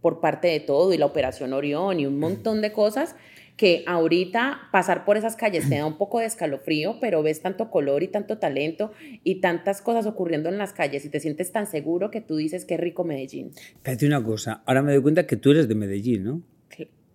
por 0.00 0.20
parte 0.20 0.48
de 0.48 0.60
todo 0.60 0.94
y 0.94 0.96
la 0.96 1.04
Operación 1.04 1.52
Orión 1.52 2.00
y 2.00 2.06
un 2.06 2.18
montón 2.18 2.62
de 2.62 2.72
cosas 2.72 3.14
que 3.58 3.84
ahorita 3.86 4.70
pasar 4.72 5.04
por 5.04 5.18
esas 5.18 5.36
calles 5.36 5.68
te 5.68 5.76
da 5.76 5.84
un 5.84 5.98
poco 5.98 6.20
de 6.20 6.24
escalofrío, 6.24 6.96
pero 6.98 7.22
ves 7.22 7.42
tanto 7.42 7.70
color 7.70 8.02
y 8.02 8.08
tanto 8.08 8.38
talento 8.38 8.92
y 9.24 9.42
tantas 9.42 9.82
cosas 9.82 10.06
ocurriendo 10.06 10.48
en 10.48 10.56
las 10.56 10.72
calles 10.72 11.04
y 11.04 11.10
te 11.10 11.20
sientes 11.20 11.52
tan 11.52 11.66
seguro 11.66 12.10
que 12.10 12.22
tú 12.22 12.36
dices 12.36 12.64
que 12.64 12.78
rico 12.78 13.04
Medellín. 13.04 13.50
Espérate 13.54 14.06
una 14.06 14.24
cosa, 14.24 14.62
ahora 14.64 14.80
me 14.80 14.94
doy 14.94 15.02
cuenta 15.02 15.26
que 15.26 15.36
tú 15.36 15.50
eres 15.50 15.68
de 15.68 15.74
Medellín, 15.74 16.24
¿no? 16.24 16.42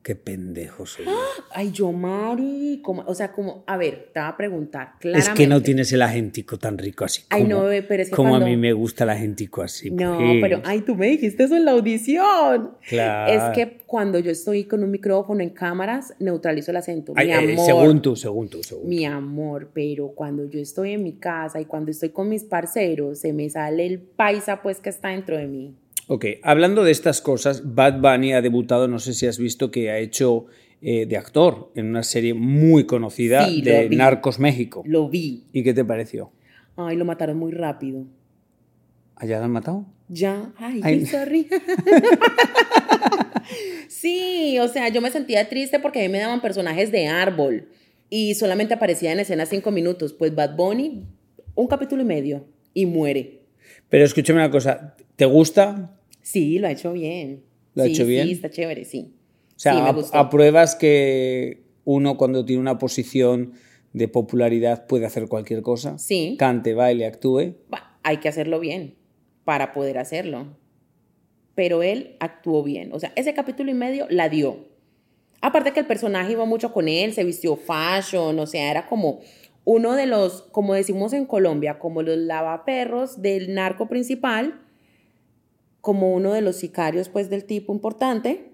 Qué 0.03 0.15
pendejo 0.15 0.85
soy. 0.85 1.05
Ay, 1.55 1.71
yo, 1.71 1.91
Mari, 1.93 2.81
como, 2.83 3.03
o 3.03 3.15
sea, 3.15 3.31
como, 3.31 3.63
a 3.67 3.77
ver, 3.77 4.09
te 4.13 4.19
voy 4.19 4.27
a 4.29 4.35
preguntar, 4.35 4.95
claramente. 4.99 5.31
Es 5.31 5.37
que 5.37 5.47
no 5.47 5.61
tienes 5.61 5.93
el 5.93 6.01
agentico 6.01 6.57
tan 6.57 6.77
rico 6.77 7.05
así. 7.05 7.23
Ay, 7.29 7.43
como, 7.43 7.55
no, 7.55 7.69
pero 7.87 8.03
es 8.03 8.09
que 8.09 8.15
Como 8.15 8.29
cuando- 8.31 8.47
a 8.47 8.49
mí 8.49 8.57
me 8.57 8.73
gusta 8.73 9.05
el 9.05 9.11
agentico 9.11 9.61
así. 9.61 9.91
No, 9.91 10.17
pues. 10.17 10.39
pero, 10.41 10.61
ay, 10.65 10.81
tú 10.81 10.95
me 10.95 11.07
dijiste 11.07 11.43
eso 11.43 11.55
en 11.55 11.63
la 11.63 11.71
audición. 11.71 12.71
Claro. 12.87 13.31
Es 13.31 13.55
que 13.55 13.77
cuando 13.85 14.19
yo 14.19 14.31
estoy 14.31 14.65
con 14.65 14.83
un 14.83 14.91
micrófono 14.91 15.41
en 15.41 15.51
cámaras, 15.51 16.13
neutralizo 16.19 16.71
el 16.71 16.77
acento. 16.77 17.13
Ay, 17.15 17.27
mi 17.27 17.31
eh, 17.33 17.53
amor. 17.53 17.65
según 17.65 18.01
tú, 18.01 18.15
según 18.15 18.49
tú, 18.49 18.61
según 18.61 18.83
tú. 18.83 18.89
Mi 18.89 19.05
amor, 19.05 19.69
pero 19.73 20.09
cuando 20.09 20.49
yo 20.49 20.59
estoy 20.59 20.93
en 20.93 21.03
mi 21.03 21.13
casa 21.13 21.61
y 21.61 21.65
cuando 21.65 21.91
estoy 21.91 22.09
con 22.09 22.27
mis 22.27 22.43
parceros, 22.43 23.19
se 23.19 23.31
me 23.31 23.49
sale 23.49 23.85
el 23.85 23.99
paisa 23.99 24.61
pues 24.61 24.79
que 24.79 24.89
está 24.89 25.09
dentro 25.09 25.37
de 25.37 25.47
mí. 25.47 25.75
Ok, 26.13 26.25
hablando 26.43 26.83
de 26.83 26.91
estas 26.91 27.21
cosas, 27.21 27.73
Bad 27.73 27.99
Bunny 27.99 28.33
ha 28.33 28.41
debutado, 28.43 28.87
no 28.87 28.99
sé 28.99 29.15
si 29.15 29.25
has 29.25 29.39
visto 29.39 29.71
que 29.71 29.89
ha 29.89 29.97
hecho 29.97 30.45
eh, 30.79 31.07
de 31.07 31.17
actor 31.17 31.71
en 31.73 31.87
una 31.87 32.03
serie 32.03 32.35
muy 32.35 32.85
conocida 32.85 33.47
Sí, 33.47 33.63
lo 33.63 33.71
de 33.71 33.87
vi. 33.87 33.95
Narcos 33.95 34.37
México. 34.37 34.83
Lo 34.85 35.09
vi. 35.09 35.45
¿Y 35.53 35.63
qué 35.63 35.73
te 35.73 35.83
pareció? 35.83 36.31
Ay, 36.75 36.97
lo 36.97 37.03
mataron 37.05 37.39
muy 37.39 37.51
rápido. 37.51 38.05
¿Allá 39.15 39.39
la 39.39 39.45
han 39.45 39.51
matado? 39.53 39.87
Ya, 40.07 40.53
ay, 40.57 40.81
Ay. 40.83 41.05
sorry. 41.07 41.47
sí, 43.87 44.59
o 44.59 44.67
sea, 44.67 44.89
yo 44.89 45.01
me 45.01 45.09
sentía 45.09 45.49
triste 45.49 45.79
porque 45.79 45.99
a 45.99 46.03
mí 46.03 46.09
me 46.09 46.19
daban 46.19 46.41
personajes 46.41 46.91
de 46.91 47.07
árbol 47.07 47.69
y 48.11 48.35
solamente 48.35 48.75
aparecía 48.75 49.13
en 49.13 49.19
escena 49.21 49.47
cinco 49.47 49.71
minutos. 49.71 50.13
Pues 50.13 50.35
Bad 50.35 50.55
Bunny, 50.55 51.05
un 51.55 51.65
capítulo 51.65 52.03
y 52.03 52.05
medio 52.05 52.45
y 52.71 52.85
muere. 52.85 53.39
Pero 53.89 54.05
escúchame 54.05 54.41
una 54.41 54.51
cosa, 54.51 54.95
¿te 55.15 55.25
gusta? 55.25 55.97
Sí, 56.23 56.57
lo 56.57 56.67
ha 56.67 56.71
hecho 56.71 56.93
bien. 56.93 57.43
¿Lo 57.75 57.83
ha 57.83 57.85
Sí, 57.85 57.91
hecho 57.91 58.05
bien? 58.07 58.25
Sí, 58.27 58.33
está 58.33 58.49
chévere, 58.49 58.85
sí. 58.85 59.13
O 59.55 59.59
sea, 59.59 59.93
sí, 59.93 60.09
apruebas 60.13 60.73
que 60.75 61.61
uno 61.85 62.17
cuando 62.17 62.43
tiene 62.43 62.59
una 62.61 62.79
posición 62.79 63.53
de 63.93 64.07
popularidad 64.07 64.87
puede 64.87 65.05
hacer 65.05 65.27
cualquier 65.27 65.61
cosa. 65.61 65.99
Sí. 65.99 66.35
Cante, 66.39 66.73
baile, 66.73 67.05
actúe. 67.05 67.53
Bah, 67.69 67.97
hay 68.01 68.17
que 68.17 68.29
hacerlo 68.29 68.59
bien 68.59 68.95
para 69.43 69.71
poder 69.73 69.99
hacerlo. 69.99 70.57
Pero 71.55 71.83
él 71.83 72.15
actuó 72.19 72.63
bien. 72.63 72.91
O 72.93 72.99
sea, 72.99 73.13
ese 73.15 73.33
capítulo 73.35 73.69
y 73.69 73.75
medio 73.75 74.07
la 74.09 74.29
dio. 74.29 74.67
Aparte 75.41 75.73
que 75.73 75.81
el 75.81 75.85
personaje 75.85 76.31
iba 76.31 76.45
mucho 76.45 76.71
con 76.73 76.87
él, 76.87 77.13
se 77.13 77.23
vistió 77.23 77.55
fashion, 77.57 78.39
o 78.39 78.47
sea, 78.47 78.71
era 78.71 78.87
como 78.87 79.19
uno 79.65 79.93
de 79.93 80.05
los, 80.05 80.43
como 80.51 80.73
decimos 80.73 81.13
en 81.13 81.25
Colombia, 81.25 81.79
como 81.79 82.01
los 82.01 82.17
lavaperros 82.17 83.21
del 83.21 83.53
narco 83.53 83.87
principal, 83.87 84.61
como 85.83 86.13
uno 86.13 86.31
de 86.31 86.39
los 86.39 86.55
sicarios, 86.55 87.09
pues, 87.09 87.29
del 87.29 87.43
tipo 87.43 87.73
importante. 87.73 88.51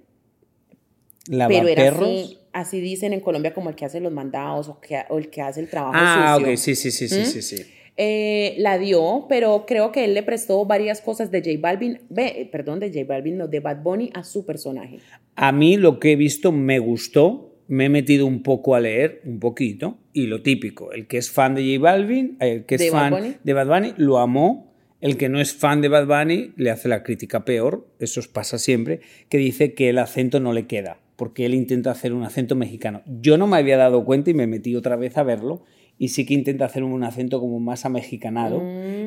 Pero 1.29 1.67
era 1.67 1.89
así, 1.89 2.39
así 2.53 2.81
dicen 2.81 3.13
en 3.13 3.19
Colombia 3.19 3.53
como 3.53 3.69
el 3.69 3.75
que 3.75 3.85
hace 3.85 3.99
los 3.99 4.11
mandados 4.11 4.67
o, 4.67 4.79
que, 4.79 4.97
o 5.09 5.19
el 5.19 5.29
que 5.29 5.41
hace 5.43 5.59
el 5.61 5.69
trabajo 5.69 5.93
Ah, 5.95 6.33
sucio. 6.37 6.51
ok, 6.53 6.57
sí, 6.57 6.73
sí, 6.73 6.89
sí, 6.89 7.07
sí, 7.07 7.21
¿Mm? 7.21 7.25
sí, 7.25 7.41
sí. 7.43 7.55
Eh, 7.97 8.55
la 8.57 8.79
dio, 8.79 9.27
pero 9.29 9.65
creo 9.67 9.91
que 9.91 10.05
él 10.05 10.15
le 10.15 10.23
prestó 10.23 10.65
varias 10.65 11.01
cosas 11.01 11.29
de 11.29 11.41
J 11.41 11.51
Balvin, 11.61 11.99
ve, 12.09 12.49
perdón, 12.51 12.79
de 12.79 12.87
J 12.91 13.05
Balvin, 13.07 13.37
no, 13.37 13.47
de 13.47 13.59
Bad 13.59 13.83
Bunny 13.83 14.09
a 14.15 14.23
su 14.23 14.43
personaje. 14.43 14.97
A 15.35 15.51
mí 15.51 15.77
lo 15.77 15.99
que 15.99 16.13
he 16.13 16.15
visto 16.15 16.51
me 16.51 16.79
gustó, 16.79 17.53
me 17.67 17.85
he 17.85 17.89
metido 17.89 18.25
un 18.25 18.41
poco 18.41 18.73
a 18.73 18.79
leer, 18.79 19.21
un 19.25 19.39
poquito, 19.39 19.99
y 20.13 20.25
lo 20.25 20.41
típico, 20.41 20.91
el 20.93 21.05
que 21.05 21.17
es 21.19 21.29
fan 21.29 21.53
de 21.53 21.61
J 21.61 21.79
Balvin, 21.79 22.37
el 22.39 22.65
que 22.65 22.73
es 22.75 22.81
¿De 22.81 22.89
Bad 22.89 22.99
fan 23.11 23.13
Bunny? 23.13 23.35
de 23.43 23.53
Bad 23.53 23.67
Bunny, 23.67 23.93
lo 23.97 24.17
amó, 24.17 24.73
el 25.01 25.17
que 25.17 25.29
no 25.29 25.39
es 25.39 25.53
fan 25.53 25.81
de 25.81 25.87
Bad 25.87 26.07
Bunny 26.07 26.53
le 26.57 26.71
hace 26.71 26.87
la 26.89 27.03
crítica 27.03 27.45
peor, 27.45 27.87
eso 27.99 28.19
os 28.19 28.27
pasa 28.27 28.57
siempre, 28.57 28.99
que 29.29 29.37
dice 29.37 29.73
que 29.73 29.89
el 29.89 29.97
acento 29.97 30.39
no 30.39 30.53
le 30.53 30.67
queda, 30.67 30.99
porque 31.15 31.45
él 31.45 31.53
intenta 31.53 31.91
hacer 31.91 32.13
un 32.13 32.23
acento 32.23 32.55
mexicano. 32.55 33.01
Yo 33.05 33.37
no 33.37 33.47
me 33.47 33.57
había 33.57 33.77
dado 33.77 34.03
cuenta 34.05 34.29
y 34.29 34.33
me 34.33 34.47
metí 34.47 34.75
otra 34.75 34.95
vez 34.95 35.17
a 35.17 35.23
verlo, 35.23 35.63
y 35.97 36.09
sí 36.09 36.25
que 36.25 36.33
intenta 36.33 36.65
hacer 36.65 36.83
un 36.83 37.03
acento 37.03 37.39
como 37.39 37.59
más 37.59 37.85
amexicanado, 37.85 38.61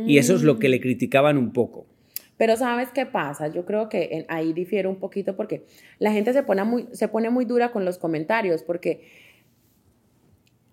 y 0.07 0.19
eso 0.19 0.35
es 0.35 0.43
lo 0.43 0.59
que 0.59 0.69
le 0.69 0.81
criticaban 0.81 1.39
un 1.39 1.53
poco. 1.53 1.87
Pero 2.39 2.57
¿sabes 2.57 2.89
qué 2.93 3.07
pasa? 3.07 3.49
Yo 3.49 3.65
creo 3.65 3.89
que 3.89 4.09
en- 4.13 4.25
ahí 4.29 4.53
difiere 4.53 4.89
un 4.89 4.97
poquito 4.97 5.37
porque 5.37 5.65
la 5.99 6.13
gente 6.13 6.33
se 6.33 6.43
pone, 6.43 6.65
muy, 6.65 6.87
se 6.93 7.07
pone 7.09 7.31
muy 7.31 7.45
dura 7.45 7.71
con 7.71 7.85
los 7.85 7.99
comentarios 7.99 8.63
porque 8.63 9.03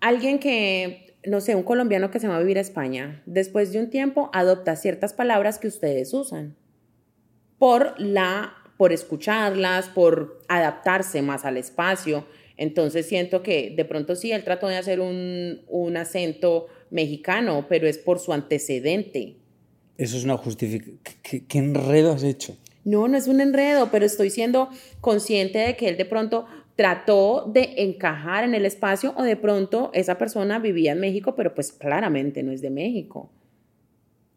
alguien 0.00 0.38
que, 0.38 1.09
no 1.24 1.40
sé, 1.40 1.54
un 1.54 1.62
colombiano 1.62 2.10
que 2.10 2.20
se 2.20 2.28
va 2.28 2.36
a 2.36 2.40
vivir 2.40 2.58
a 2.58 2.62
España, 2.62 3.22
después 3.26 3.72
de 3.72 3.80
un 3.80 3.90
tiempo 3.90 4.30
adopta 4.32 4.76
ciertas 4.76 5.12
palabras 5.12 5.58
que 5.58 5.68
ustedes 5.68 6.14
usan 6.14 6.56
por 7.58 7.94
la 7.98 8.54
por 8.80 8.94
escucharlas, 8.94 9.90
por 9.90 10.40
adaptarse 10.48 11.20
más 11.20 11.44
al 11.44 11.58
espacio. 11.58 12.24
Entonces 12.56 13.04
siento 13.04 13.42
que 13.42 13.74
de 13.76 13.84
pronto 13.84 14.16
sí, 14.16 14.32
él 14.32 14.42
trató 14.42 14.68
de 14.68 14.78
hacer 14.78 15.00
un, 15.00 15.60
un 15.68 15.98
acento 15.98 16.66
mexicano, 16.90 17.66
pero 17.68 17.86
es 17.86 17.98
por 17.98 18.20
su 18.20 18.32
antecedente. 18.32 19.36
Eso 19.98 20.16
es 20.16 20.24
una 20.24 20.38
justificación. 20.38 20.98
¿Qué, 21.22 21.44
qué 21.44 21.58
enredo 21.58 22.10
has 22.10 22.22
hecho? 22.22 22.56
No, 22.84 23.06
no 23.06 23.18
es 23.18 23.28
un 23.28 23.42
enredo, 23.42 23.90
pero 23.92 24.06
estoy 24.06 24.30
siendo 24.30 24.70
consciente 25.02 25.58
de 25.58 25.76
que 25.76 25.90
él 25.90 25.98
de 25.98 26.06
pronto 26.06 26.46
trató 26.80 27.44
de 27.52 27.74
encajar 27.76 28.42
en 28.42 28.54
el 28.54 28.64
espacio 28.64 29.12
o 29.18 29.22
de 29.22 29.36
pronto 29.36 29.90
esa 29.92 30.16
persona 30.16 30.58
vivía 30.58 30.92
en 30.92 31.00
México, 31.00 31.34
pero 31.36 31.54
pues 31.54 31.72
claramente 31.72 32.42
no 32.42 32.52
es 32.52 32.62
de 32.62 32.70
México. 32.70 33.30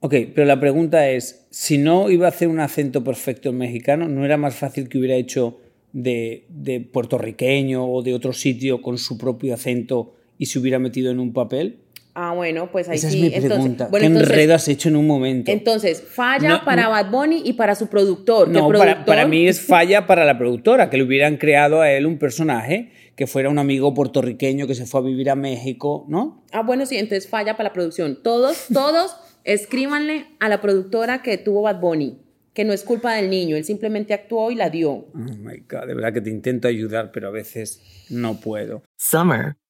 Ok, 0.01 0.13
pero 0.35 0.45
la 0.45 0.59
pregunta 0.59 1.09
es, 1.09 1.47
si 1.51 1.77
no 1.77 2.09
iba 2.09 2.25
a 2.25 2.29
hacer 2.31 2.49
un 2.49 2.59
acento 2.59 3.01
perfecto 3.01 3.47
en 3.47 3.59
mexicano, 3.59 4.09
¿no 4.09 4.25
era 4.25 4.35
más 4.35 4.55
fácil 4.55 4.89
que 4.89 4.97
hubiera 4.97 5.15
hecho 5.15 5.61
de, 5.93 6.43
de 6.49 6.81
puertorriqueño 6.81 7.89
o 7.89 8.03
de 8.03 8.13
otro 8.13 8.33
sitio 8.33 8.81
con 8.81 8.97
su 8.97 9.17
propio 9.17 9.53
acento 9.53 10.13
y 10.37 10.47
se 10.47 10.59
hubiera 10.59 10.79
metido 10.79 11.11
en 11.11 11.21
un 11.21 11.31
papel? 11.31 11.77
Ah, 12.15 12.31
bueno, 12.33 12.69
pues 12.71 12.87
ahí 12.89 12.97
Esa 12.97 13.09
sí. 13.09 13.15
es 13.17 13.21
mi 13.21 13.27
entonces- 13.27 13.51
pregunta. 13.51 13.87
bueno, 13.89 14.03
¿Qué 14.03 14.07
entonces- 14.07 14.29
enredo 14.31 14.53
has 14.55 14.67
hecho 14.67 14.89
en 14.89 14.95
un 14.97 15.07
momento? 15.07 15.51
Entonces, 15.51 16.01
falla 16.01 16.49
No, 16.49 16.63
para 16.65 16.83
no. 16.83 16.89
Bad 16.91 17.09
Bunny 17.11 17.41
y 17.45 17.53
para 17.53 17.73
su 17.75 17.87
productor. 17.87 18.47
no, 18.49 18.67
para, 18.69 19.03
para 19.05 19.27
mí 19.27 19.47
es 19.47 19.61
falla 19.65 20.05
para 20.05 20.23
la 20.25 20.37
productora, 20.37 20.89
que 20.91 20.97
le 20.97 21.03
hubieran 21.03 21.37
creado 21.37 21.81
a 21.81 21.91
él 21.91 22.05
un 22.05 22.19
personaje 22.19 22.91
que 23.15 23.25
fuera 23.27 23.49
un 23.49 23.57
amigo 23.59 23.93
puertorriqueño 23.93 24.65
que 24.67 24.75
se 24.75 24.85
fue 24.85 24.99
a 24.99 25.03
vivir 25.03 25.29
a 25.29 25.35
México, 25.35 26.05
¿no? 26.07 26.43
Ah, 26.51 26.61
bueno, 26.61 26.85
sí, 26.85 26.97
entonces 26.97 27.27
falla 27.27 27.57
para 27.57 27.69
la 27.69 27.73
producción. 27.73 28.19
Todos, 28.23 28.65
todos 28.73 29.15
escríbanle 29.43 30.27
a 30.39 30.49
la 30.49 30.61
productora 30.61 31.21
que 31.21 31.37
tuvo 31.37 31.63
Bad 31.63 31.79
Bunny, 31.79 32.19
que 32.53 32.63
no 32.65 32.73
es 32.73 32.83
culpa 32.83 33.13
del 33.15 33.29
niño, 33.31 33.55
él 33.55 33.65
simplemente 33.65 34.13
actuó 34.13 34.51
y 34.51 34.55
la 34.55 34.69
dio. 34.69 34.91
Oh 34.91 35.07
my 35.15 35.57
God, 35.69 35.87
de 35.87 35.93
verdad 35.95 36.13
que 36.13 36.21
te 36.21 36.29
intento 36.29 36.67
ayudar, 36.67 37.11
pero 37.11 37.27
a 37.29 37.31
veces 37.31 37.81
no 38.09 38.39
puedo. 38.39 38.83
Summer, 38.97 39.55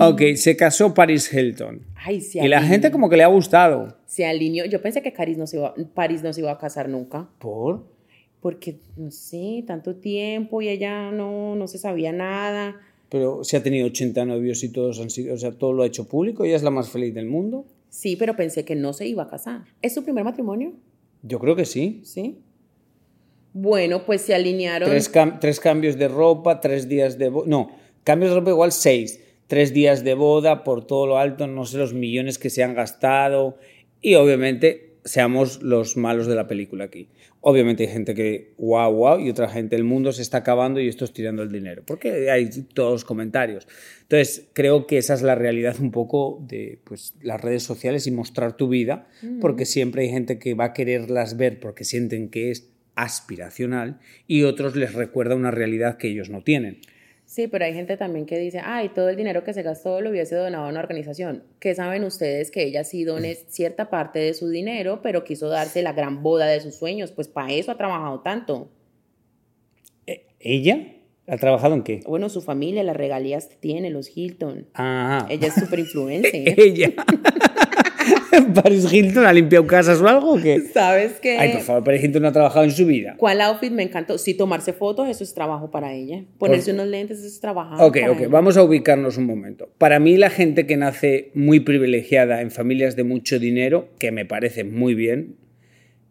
Ok, 0.00 0.22
se 0.36 0.56
casó 0.56 0.92
Paris 0.94 1.32
Hilton. 1.32 1.82
Ay, 1.96 2.20
se 2.20 2.44
Y 2.44 2.48
la 2.48 2.62
gente 2.62 2.90
como 2.90 3.08
que 3.08 3.16
le 3.16 3.22
ha 3.24 3.28
gustado. 3.28 3.96
Se 4.06 4.24
alineó. 4.26 4.64
Yo 4.66 4.80
pensé 4.82 5.02
que 5.02 5.12
Paris 5.12 5.36
no 5.38 5.46
se 5.46 5.56
iba, 5.56 5.74
París 5.94 6.22
no 6.22 6.32
se 6.32 6.40
iba 6.40 6.52
a 6.52 6.58
casar 6.58 6.88
nunca. 6.88 7.28
¿Por? 7.38 7.84
Porque, 8.40 8.78
no 8.96 9.10
sé, 9.10 9.64
tanto 9.66 9.96
tiempo 9.96 10.62
y 10.62 10.68
ella 10.68 11.10
no, 11.10 11.56
no 11.56 11.66
se 11.66 11.78
sabía 11.78 12.12
nada. 12.12 12.76
Pero 13.08 13.42
se 13.44 13.56
ha 13.56 13.62
tenido 13.62 13.86
80 13.86 14.24
novios 14.24 14.62
y 14.64 14.68
todos 14.70 15.00
han 15.00 15.10
sido, 15.10 15.34
o 15.34 15.38
sea, 15.38 15.52
todo 15.52 15.72
lo 15.72 15.82
ha 15.82 15.86
hecho 15.86 16.08
público, 16.08 16.44
ella 16.44 16.56
es 16.56 16.62
la 16.62 16.70
más 16.70 16.88
feliz 16.90 17.14
del 17.14 17.26
mundo. 17.26 17.64
Sí, 17.88 18.16
pero 18.16 18.36
pensé 18.36 18.64
que 18.64 18.74
no 18.74 18.92
se 18.92 19.06
iba 19.06 19.22
a 19.24 19.28
casar. 19.28 19.62
¿Es 19.82 19.94
su 19.94 20.02
primer 20.04 20.22
matrimonio? 20.24 20.72
Yo 21.22 21.38
creo 21.38 21.56
que 21.56 21.64
sí. 21.64 22.00
Sí. 22.04 22.38
Bueno, 23.52 24.04
pues 24.04 24.20
se 24.22 24.34
alinearon. 24.34 24.88
Tres, 24.90 25.12
cam- 25.12 25.38
tres 25.40 25.60
cambios 25.60 25.96
de 25.96 26.08
ropa, 26.08 26.60
tres 26.60 26.88
días 26.88 27.16
de. 27.16 27.30
No, 27.46 27.70
cambios 28.04 28.30
de 28.32 28.38
ropa 28.38 28.50
igual 28.50 28.70
seis. 28.72 29.20
Tres 29.46 29.72
días 29.72 30.04
de 30.04 30.14
boda 30.14 30.64
por 30.64 30.86
todo 30.86 31.06
lo 31.06 31.18
alto, 31.18 31.46
no 31.46 31.64
sé 31.64 31.78
los 31.78 31.94
millones 31.94 32.38
que 32.38 32.50
se 32.50 32.62
han 32.62 32.74
gastado. 32.74 33.58
Y 34.00 34.14
obviamente 34.14 34.86
seamos 35.06 35.62
los 35.62 35.96
malos 35.96 36.26
de 36.26 36.34
la 36.34 36.48
película 36.48 36.84
aquí. 36.84 37.08
Obviamente 37.40 37.84
hay 37.84 37.92
gente 37.92 38.12
que 38.14 38.54
wow, 38.58 38.92
wow, 38.92 39.20
y 39.20 39.30
otra 39.30 39.48
gente, 39.48 39.76
el 39.76 39.84
mundo 39.84 40.10
se 40.10 40.20
está 40.20 40.38
acabando 40.38 40.80
y 40.80 40.88
esto 40.88 41.04
es 41.04 41.12
tirando 41.12 41.44
el 41.44 41.52
dinero. 41.52 41.84
Porque 41.86 42.28
hay 42.28 42.50
todos 42.74 42.92
los 42.92 43.04
comentarios. 43.04 43.68
Entonces, 44.02 44.48
creo 44.52 44.88
que 44.88 44.98
esa 44.98 45.14
es 45.14 45.22
la 45.22 45.36
realidad 45.36 45.76
un 45.80 45.92
poco 45.92 46.44
de 46.48 46.80
pues, 46.82 47.14
las 47.22 47.40
redes 47.40 47.62
sociales 47.62 48.08
y 48.08 48.10
mostrar 48.10 48.56
tu 48.56 48.68
vida, 48.68 49.06
porque 49.40 49.64
siempre 49.64 50.02
hay 50.02 50.10
gente 50.10 50.40
que 50.40 50.54
va 50.54 50.64
a 50.64 50.72
quererlas 50.72 51.36
ver 51.36 51.60
porque 51.60 51.84
sienten 51.84 52.30
que 52.30 52.50
es 52.50 52.68
aspiracional 52.96 54.00
y 54.26 54.42
otros 54.42 54.74
les 54.74 54.94
recuerda 54.94 55.36
una 55.36 55.52
realidad 55.52 55.98
que 55.98 56.08
ellos 56.08 56.30
no 56.30 56.42
tienen. 56.42 56.80
Sí, 57.26 57.48
pero 57.48 57.64
hay 57.64 57.74
gente 57.74 57.96
también 57.96 58.24
que 58.24 58.38
dice, 58.38 58.60
ay, 58.64 58.90
todo 58.90 59.08
el 59.08 59.16
dinero 59.16 59.42
que 59.42 59.52
se 59.52 59.62
gastó 59.62 60.00
lo 60.00 60.10
hubiese 60.10 60.36
donado 60.36 60.66
a 60.66 60.68
una 60.68 60.78
organización. 60.78 61.42
¿Qué 61.58 61.74
saben 61.74 62.04
ustedes 62.04 62.52
que 62.52 62.62
ella 62.62 62.84
sí 62.84 63.02
done 63.02 63.34
cierta 63.48 63.90
parte 63.90 64.20
de 64.20 64.32
su 64.32 64.48
dinero, 64.48 65.00
pero 65.02 65.24
quiso 65.24 65.48
darse 65.48 65.82
la 65.82 65.92
gran 65.92 66.22
boda 66.22 66.46
de 66.46 66.60
sus 66.60 66.76
sueños? 66.76 67.10
Pues 67.10 67.26
para 67.26 67.52
eso 67.52 67.72
ha 67.72 67.76
trabajado 67.76 68.20
tanto. 68.20 68.70
¿Ella? 70.38 70.92
¿Ha 71.26 71.36
trabajado 71.38 71.74
en 71.74 71.82
qué? 71.82 72.00
Bueno, 72.06 72.28
su 72.28 72.40
familia, 72.40 72.84
las 72.84 72.96
regalías 72.96 73.48
tiene, 73.58 73.90
los 73.90 74.16
Hilton. 74.16 74.68
Ajá. 74.74 75.26
Ella 75.28 75.48
es 75.48 75.54
súper 75.60 75.80
influencer. 75.80 76.58
Ella. 76.60 76.92
¿Paris 78.54 78.92
Hilton 78.92 79.24
ha 79.26 79.32
limpiado 79.32 79.66
casas 79.66 80.00
o 80.00 80.08
algo 80.08 80.34
o 80.34 80.40
qué? 80.40 80.60
¿Sabes 80.72 81.20
qué? 81.20 81.38
Ay, 81.38 81.52
por 81.52 81.62
favor, 81.62 81.84
Paris 81.84 82.04
Hilton 82.04 82.22
no 82.22 82.28
ha 82.28 82.32
trabajado 82.32 82.64
en 82.64 82.72
su 82.72 82.86
vida. 82.86 83.14
¿Cuál 83.16 83.40
outfit 83.40 83.72
me 83.72 83.82
encantó? 83.82 84.18
Sí, 84.18 84.34
tomarse 84.34 84.72
fotos, 84.72 85.08
eso 85.08 85.24
es 85.24 85.34
trabajo 85.34 85.70
para 85.70 85.92
ella. 85.92 86.24
Ponerse 86.38 86.72
unos 86.72 86.88
lentes, 86.88 87.18
eso 87.18 87.28
es 87.28 87.40
trabajo. 87.40 87.74
Ok, 87.84 88.00
para 88.00 88.12
ok, 88.12 88.18
ella. 88.20 88.28
vamos 88.28 88.56
a 88.56 88.62
ubicarnos 88.62 89.16
un 89.16 89.26
momento. 89.26 89.70
Para 89.78 89.98
mí 89.98 90.16
la 90.16 90.30
gente 90.30 90.66
que 90.66 90.76
nace 90.76 91.30
muy 91.34 91.60
privilegiada 91.60 92.40
en 92.40 92.50
familias 92.50 92.96
de 92.96 93.04
mucho 93.04 93.38
dinero, 93.38 93.88
que 93.98 94.12
me 94.12 94.24
parece 94.24 94.64
muy 94.64 94.94
bien, 94.94 95.36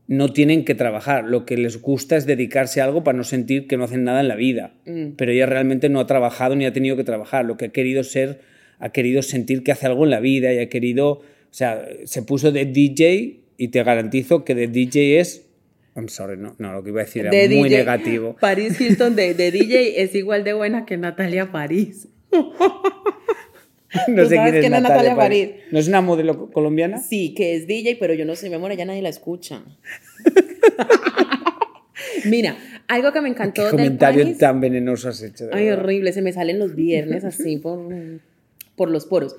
no 0.08 0.32
tienen 0.34 0.66
que 0.66 0.76
trabajar. 0.76 1.26
Lo 1.26 1.46
que 1.46 1.58
les 1.58 1.82
gusta 1.82 2.16
es 2.16 2.26
dedicarse 2.26 2.82
a 2.82 2.86
algo 2.86 3.04
para 3.04 3.18
no 3.18 3.24
sentir 3.24 3.68
que 3.68 3.78
no 3.78 3.86
hacen 3.86 4.04
nada 4.04 4.22
en 4.22 4.28
la 4.28 4.36
vida. 4.36 4.74
Mm. 4.86 5.12
Pero 5.18 5.32
ella 5.32 5.46
realmente 5.46 5.90
no 5.90 6.00
ha 6.00 6.08
trabajado 6.08 6.56
ni 6.56 6.66
ha 6.66 6.74
tenido 6.74 6.96
que 6.96 7.04
trabajar. 7.04 7.46
Lo 7.46 7.58
que 7.58 7.66
ha 7.66 7.70
querido 7.70 8.04
ser, 8.04 8.40
ha 8.80 8.90
querido 8.90 9.22
sentir 9.22 9.64
que 9.64 9.72
hace 9.72 9.88
algo 9.88 10.04
en 10.04 10.12
la 10.12 10.20
vida 10.20 10.54
y 10.54 10.60
ha 10.60 10.70
querido, 10.70 11.22
sea, 11.56 11.86
se 12.06 12.22
puso 12.24 12.52
de 12.52 12.66
DJ 12.66 13.42
y 13.58 13.68
te 13.70 13.84
garantizo 13.84 14.44
que 14.44 14.56
de 14.56 14.68
DJ 14.68 15.20
es... 15.20 15.46
I'm 15.96 16.10
sorry, 16.10 16.38
no, 16.38 16.56
no, 16.60 16.74
lo 16.74 16.84
que 16.84 16.90
iba 16.90 17.02
a 17.02 17.06
decir 17.06 17.22
era 17.22 17.32
De 17.32 17.48
muy 17.48 17.70
DJ. 17.70 17.78
negativo. 17.80 18.36
Paris 18.42 18.80
Hilton 18.82 19.16
de, 19.16 19.34
de 19.34 19.52
DJ 19.52 20.02
es 20.04 20.14
igual 20.16 20.44
de 20.44 20.54
buena 20.54 20.86
que 20.86 20.98
Natalia 20.98 21.52
París. 21.52 22.10
No 24.10 24.24
¿Tú 24.24 24.30
sé 24.30 24.36
sabes 24.36 24.52
quién 24.60 24.66
es 24.66 24.72
Natalia 24.72 24.90
Natalia 24.90 25.16
París. 25.16 25.48
París? 25.48 25.64
¿No 25.72 25.80
es 25.80 25.88
una 25.88 26.02
modelo 26.02 26.38
co- 26.38 26.52
colombiana? 26.52 26.98
Sí, 27.00 27.34
que 27.34 27.56
es 27.56 27.66
DJ, 27.66 27.96
pero 27.98 28.14
yo 28.14 28.26
no 28.26 28.36
sé, 28.36 28.50
mi 28.50 28.56
amor, 28.56 28.76
ya 28.76 28.84
nadie 28.84 29.02
la 29.02 29.08
escucha. 29.08 29.64
Mira, 32.26 32.58
algo 32.88 33.12
que 33.14 33.22
me 33.22 33.30
encantó 33.30 33.62
¿Qué 33.62 33.68
del 33.68 33.72
comentario 33.72 34.24
Paris. 34.24 34.38
tan 34.38 34.60
venenoso 34.60 35.10
has 35.10 35.22
hecho? 35.22 35.46
de 35.48 35.52
Ay, 35.54 35.66
verdad? 35.68 35.84
horrible, 35.86 36.12
se 36.14 36.22
me 36.22 36.34
salen 36.34 36.60
los 36.60 36.76
viernes 36.76 37.24
así 37.24 37.58
por, 37.58 37.90
por 38.76 38.90
los 38.92 39.06
poros. 39.06 39.36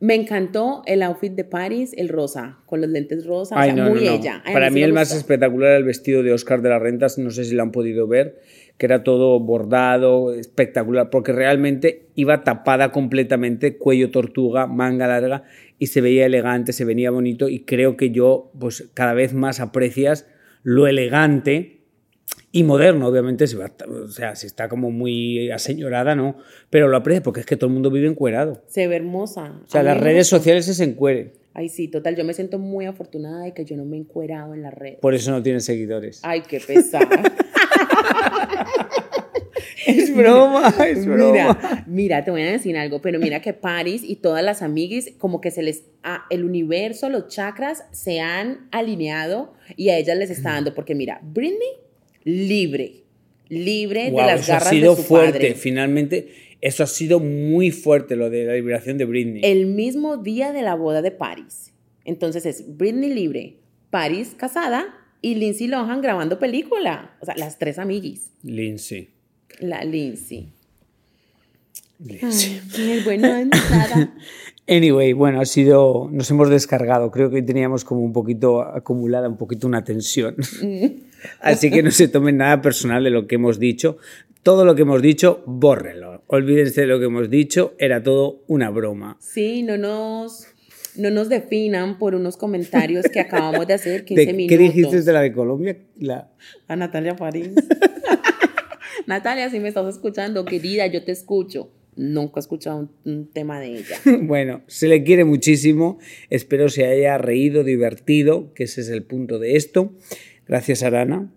Me 0.00 0.14
encantó 0.14 0.82
el 0.86 1.02
outfit 1.02 1.32
de 1.32 1.42
Paris, 1.44 1.92
el 1.96 2.08
rosa, 2.08 2.58
con 2.66 2.80
los 2.80 2.88
lentes 2.88 3.26
rosa, 3.26 3.56
o 3.56 3.58
Ay, 3.58 3.72
sea, 3.72 3.84
no, 3.84 3.90
muy 3.90 4.04
no, 4.04 4.10
no. 4.12 4.16
ella. 4.16 4.42
Ay, 4.44 4.54
Para 4.54 4.70
mí 4.70 4.80
el 4.82 4.92
más 4.92 5.12
espectacular 5.12 5.70
era 5.70 5.78
el 5.78 5.84
vestido 5.84 6.22
de 6.22 6.32
Oscar 6.32 6.62
de 6.62 6.68
las 6.68 6.80
Rentas, 6.80 7.18
no 7.18 7.30
sé 7.30 7.44
si 7.44 7.56
lo 7.56 7.62
han 7.64 7.72
podido 7.72 8.06
ver, 8.06 8.38
que 8.76 8.86
era 8.86 9.02
todo 9.02 9.40
bordado, 9.40 10.32
espectacular, 10.34 11.10
porque 11.10 11.32
realmente 11.32 12.06
iba 12.14 12.44
tapada 12.44 12.92
completamente, 12.92 13.76
cuello 13.76 14.12
tortuga, 14.12 14.68
manga 14.68 15.08
larga, 15.08 15.42
y 15.80 15.88
se 15.88 16.00
veía 16.00 16.26
elegante, 16.26 16.72
se 16.72 16.84
venía 16.84 17.10
bonito, 17.10 17.48
y 17.48 17.64
creo 17.64 17.96
que 17.96 18.10
yo, 18.12 18.52
pues 18.58 18.88
cada 18.94 19.14
vez 19.14 19.34
más 19.34 19.58
aprecias 19.58 20.28
lo 20.62 20.86
elegante 20.86 21.77
y 22.52 22.64
moderno, 22.64 23.06
obviamente, 23.08 23.46
se 23.46 23.56
va- 23.56 23.70
o 24.04 24.08
sea, 24.08 24.34
si 24.36 24.46
está 24.46 24.68
como 24.68 24.90
muy 24.90 25.50
aseñorada, 25.50 26.14
¿no? 26.14 26.36
Pero 26.70 26.88
lo 26.88 26.96
aprecia 26.96 27.22
porque 27.22 27.40
es 27.40 27.46
que 27.46 27.56
todo 27.56 27.68
el 27.68 27.74
mundo 27.74 27.90
vive 27.90 28.08
encuerado. 28.08 28.62
Se 28.68 28.86
ve 28.86 28.96
hermosa. 28.96 29.60
O 29.66 29.70
sea, 29.70 29.82
las 29.82 29.98
redes 30.00 30.26
sociales 30.26 30.66
es 30.68 30.80
encuere, 30.80 31.32
Ay, 31.54 31.68
sí, 31.70 31.88
total, 31.88 32.14
yo 32.14 32.24
me 32.24 32.34
siento 32.34 32.60
muy 32.60 32.86
afortunada 32.86 33.42
de 33.42 33.52
que 33.52 33.64
yo 33.64 33.76
no 33.76 33.84
me 33.84 33.96
he 33.96 34.00
encuerado 34.00 34.54
en 34.54 34.62
las 34.62 34.72
redes. 34.72 34.98
por 35.00 35.14
eso 35.14 35.32
no 35.32 35.42
tiene 35.42 35.58
seguidores. 35.58 36.20
Ay, 36.22 36.42
qué 36.48 36.60
pesada. 36.60 37.08
Es 39.86 40.14
broma, 40.14 40.74
es 40.86 41.06
broma. 41.06 41.32
Mira, 41.32 41.84
mira, 41.86 42.24
te 42.24 42.30
voy 42.30 42.42
a 42.42 42.50
decir 42.52 42.76
algo, 42.76 43.00
pero 43.00 43.18
mira 43.18 43.40
que 43.40 43.54
Paris 43.54 44.02
y 44.04 44.16
todas 44.16 44.44
las 44.44 44.60
amiguis, 44.60 45.14
como 45.18 45.40
que 45.40 45.50
se 45.50 45.62
les, 45.62 45.84
el 46.30 46.44
universo, 46.44 47.08
los 47.08 47.28
chakras 47.28 47.84
se 47.90 48.20
han 48.20 48.68
alineado 48.70 49.54
y 49.76 49.88
a 49.88 49.96
ellas 49.96 50.18
les 50.18 50.30
está 50.30 50.52
dando, 50.52 50.74
porque 50.74 50.94
mira, 50.94 51.20
Britney, 51.22 51.68
libre, 52.28 53.04
libre 53.48 54.10
Guau, 54.10 54.26
de 54.26 54.32
las 54.32 54.42
eso 54.42 54.52
ha 54.52 54.54
garras 54.56 54.70
sido 54.70 54.94
de 54.94 55.02
su 55.02 55.08
fuerte, 55.08 55.32
padre. 55.32 55.54
finalmente, 55.54 56.28
eso 56.60 56.82
ha 56.82 56.86
sido 56.86 57.20
muy 57.20 57.70
fuerte, 57.70 58.16
lo 58.16 58.30
de 58.30 58.44
la 58.44 58.54
liberación 58.54 58.98
de 58.98 59.04
Britney. 59.04 59.40
El 59.44 59.66
mismo 59.66 60.16
día 60.18 60.52
de 60.52 60.62
la 60.62 60.74
boda 60.74 61.02
de 61.02 61.10
Paris. 61.10 61.72
Entonces 62.04 62.46
es 62.46 62.76
Britney 62.76 63.12
libre, 63.12 63.56
Paris 63.90 64.34
casada 64.36 64.86
y 65.22 65.34
Lindsay 65.36 65.66
Lohan 65.68 66.00
grabando 66.00 66.38
película. 66.38 67.16
O 67.20 67.26
sea, 67.26 67.34
las 67.36 67.58
tres 67.58 67.78
amiguis. 67.78 68.30
Lindsay. 68.42 69.08
La 69.60 69.84
Lindsay. 69.84 70.48
Lindsay. 71.98 72.60
Ay, 72.76 73.00
bueno 73.04 73.28
nada. 73.44 74.14
Anyway, 74.68 75.14
bueno, 75.14 75.40
ha 75.40 75.46
sido, 75.46 76.08
nos 76.12 76.30
hemos 76.30 76.50
descargado, 76.50 77.10
creo 77.10 77.30
que 77.30 77.40
teníamos 77.42 77.84
como 77.84 78.02
un 78.02 78.12
poquito 78.12 78.60
acumulada, 78.62 79.28
un 79.28 79.38
poquito 79.38 79.66
una 79.66 79.82
tensión. 79.82 80.36
Así 81.40 81.70
que 81.70 81.82
no 81.82 81.90
se 81.90 82.08
tomen 82.08 82.38
nada 82.38 82.60
personal 82.62 83.04
de 83.04 83.10
lo 83.10 83.26
que 83.26 83.36
hemos 83.36 83.58
dicho. 83.58 83.98
Todo 84.42 84.64
lo 84.64 84.74
que 84.74 84.82
hemos 84.82 85.02
dicho, 85.02 85.42
bórrenlo. 85.46 86.22
Olvídense 86.28 86.82
de 86.82 86.86
lo 86.86 86.98
que 86.98 87.06
hemos 87.06 87.28
dicho, 87.28 87.74
era 87.78 88.02
todo 88.02 88.42
una 88.46 88.70
broma. 88.70 89.16
Sí, 89.20 89.62
no 89.62 89.76
nos, 89.76 90.46
no 90.96 91.10
nos 91.10 91.28
definan 91.28 91.98
por 91.98 92.14
unos 92.14 92.36
comentarios 92.36 93.06
que 93.06 93.20
acabamos 93.20 93.66
de 93.66 93.74
hacer 93.74 94.04
15 94.06 94.20
¿De 94.20 94.26
¿Qué 94.26 94.32
minutos. 94.32 94.58
dijiste 94.58 95.02
de 95.02 95.12
la 95.12 95.20
de 95.22 95.32
Colombia? 95.32 95.76
La... 95.98 96.30
A 96.66 96.76
Natalia 96.76 97.16
París. 97.16 97.50
Natalia, 99.06 99.50
si 99.50 99.60
me 99.60 99.68
estás 99.68 99.94
escuchando, 99.94 100.44
querida, 100.44 100.86
yo 100.86 101.04
te 101.04 101.12
escucho. 101.12 101.70
Nunca 101.96 102.34
he 102.38 102.40
escuchado 102.40 102.78
un, 102.78 102.90
un 103.04 103.26
tema 103.26 103.58
de 103.58 103.78
ella. 103.78 103.96
Bueno, 104.22 104.62
se 104.68 104.86
le 104.86 105.02
quiere 105.02 105.24
muchísimo. 105.24 105.98
Espero 106.30 106.68
se 106.68 106.86
haya 106.86 107.18
reído, 107.18 107.64
divertido, 107.64 108.54
que 108.54 108.64
ese 108.64 108.82
es 108.82 108.88
el 108.88 109.02
punto 109.02 109.40
de 109.40 109.56
esto. 109.56 109.92
Gracias, 110.48 110.82
Arana. 110.82 111.30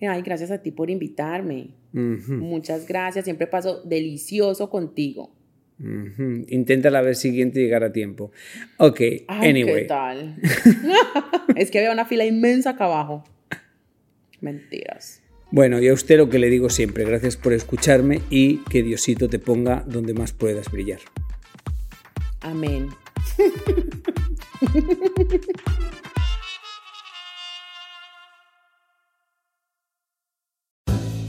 Ay, 0.00 0.22
gracias 0.22 0.50
a 0.50 0.62
ti 0.62 0.70
por 0.70 0.90
invitarme. 0.90 1.70
Muchas 1.92 2.86
gracias. 2.86 3.24
Siempre 3.24 3.46
paso 3.46 3.82
delicioso 3.82 4.70
contigo. 4.70 5.34
Intenta 5.78 6.90
la 6.90 7.02
vez 7.02 7.18
siguiente 7.18 7.60
llegar 7.60 7.82
a 7.82 7.92
tiempo. 7.92 8.30
Ok, 8.78 9.00
Ay, 9.26 9.50
anyway. 9.50 9.82
¿qué 9.82 9.88
tal? 9.88 10.36
es 11.56 11.70
que 11.70 11.78
había 11.78 11.92
una 11.92 12.04
fila 12.04 12.24
inmensa 12.24 12.70
acá 12.70 12.84
abajo. 12.84 13.24
Mentiras. 14.40 15.22
Bueno, 15.50 15.80
y 15.80 15.88
a 15.88 15.92
usted 15.92 16.16
lo 16.16 16.30
que 16.30 16.38
le 16.38 16.48
digo 16.48 16.70
siempre, 16.70 17.04
gracias 17.04 17.36
por 17.36 17.52
escucharme 17.52 18.22
y 18.30 18.58
que 18.70 18.82
Diosito 18.82 19.28
te 19.28 19.38
ponga 19.38 19.84
donde 19.86 20.14
más 20.14 20.32
puedas 20.32 20.70
brillar. 20.70 21.00
Amén. 22.40 22.88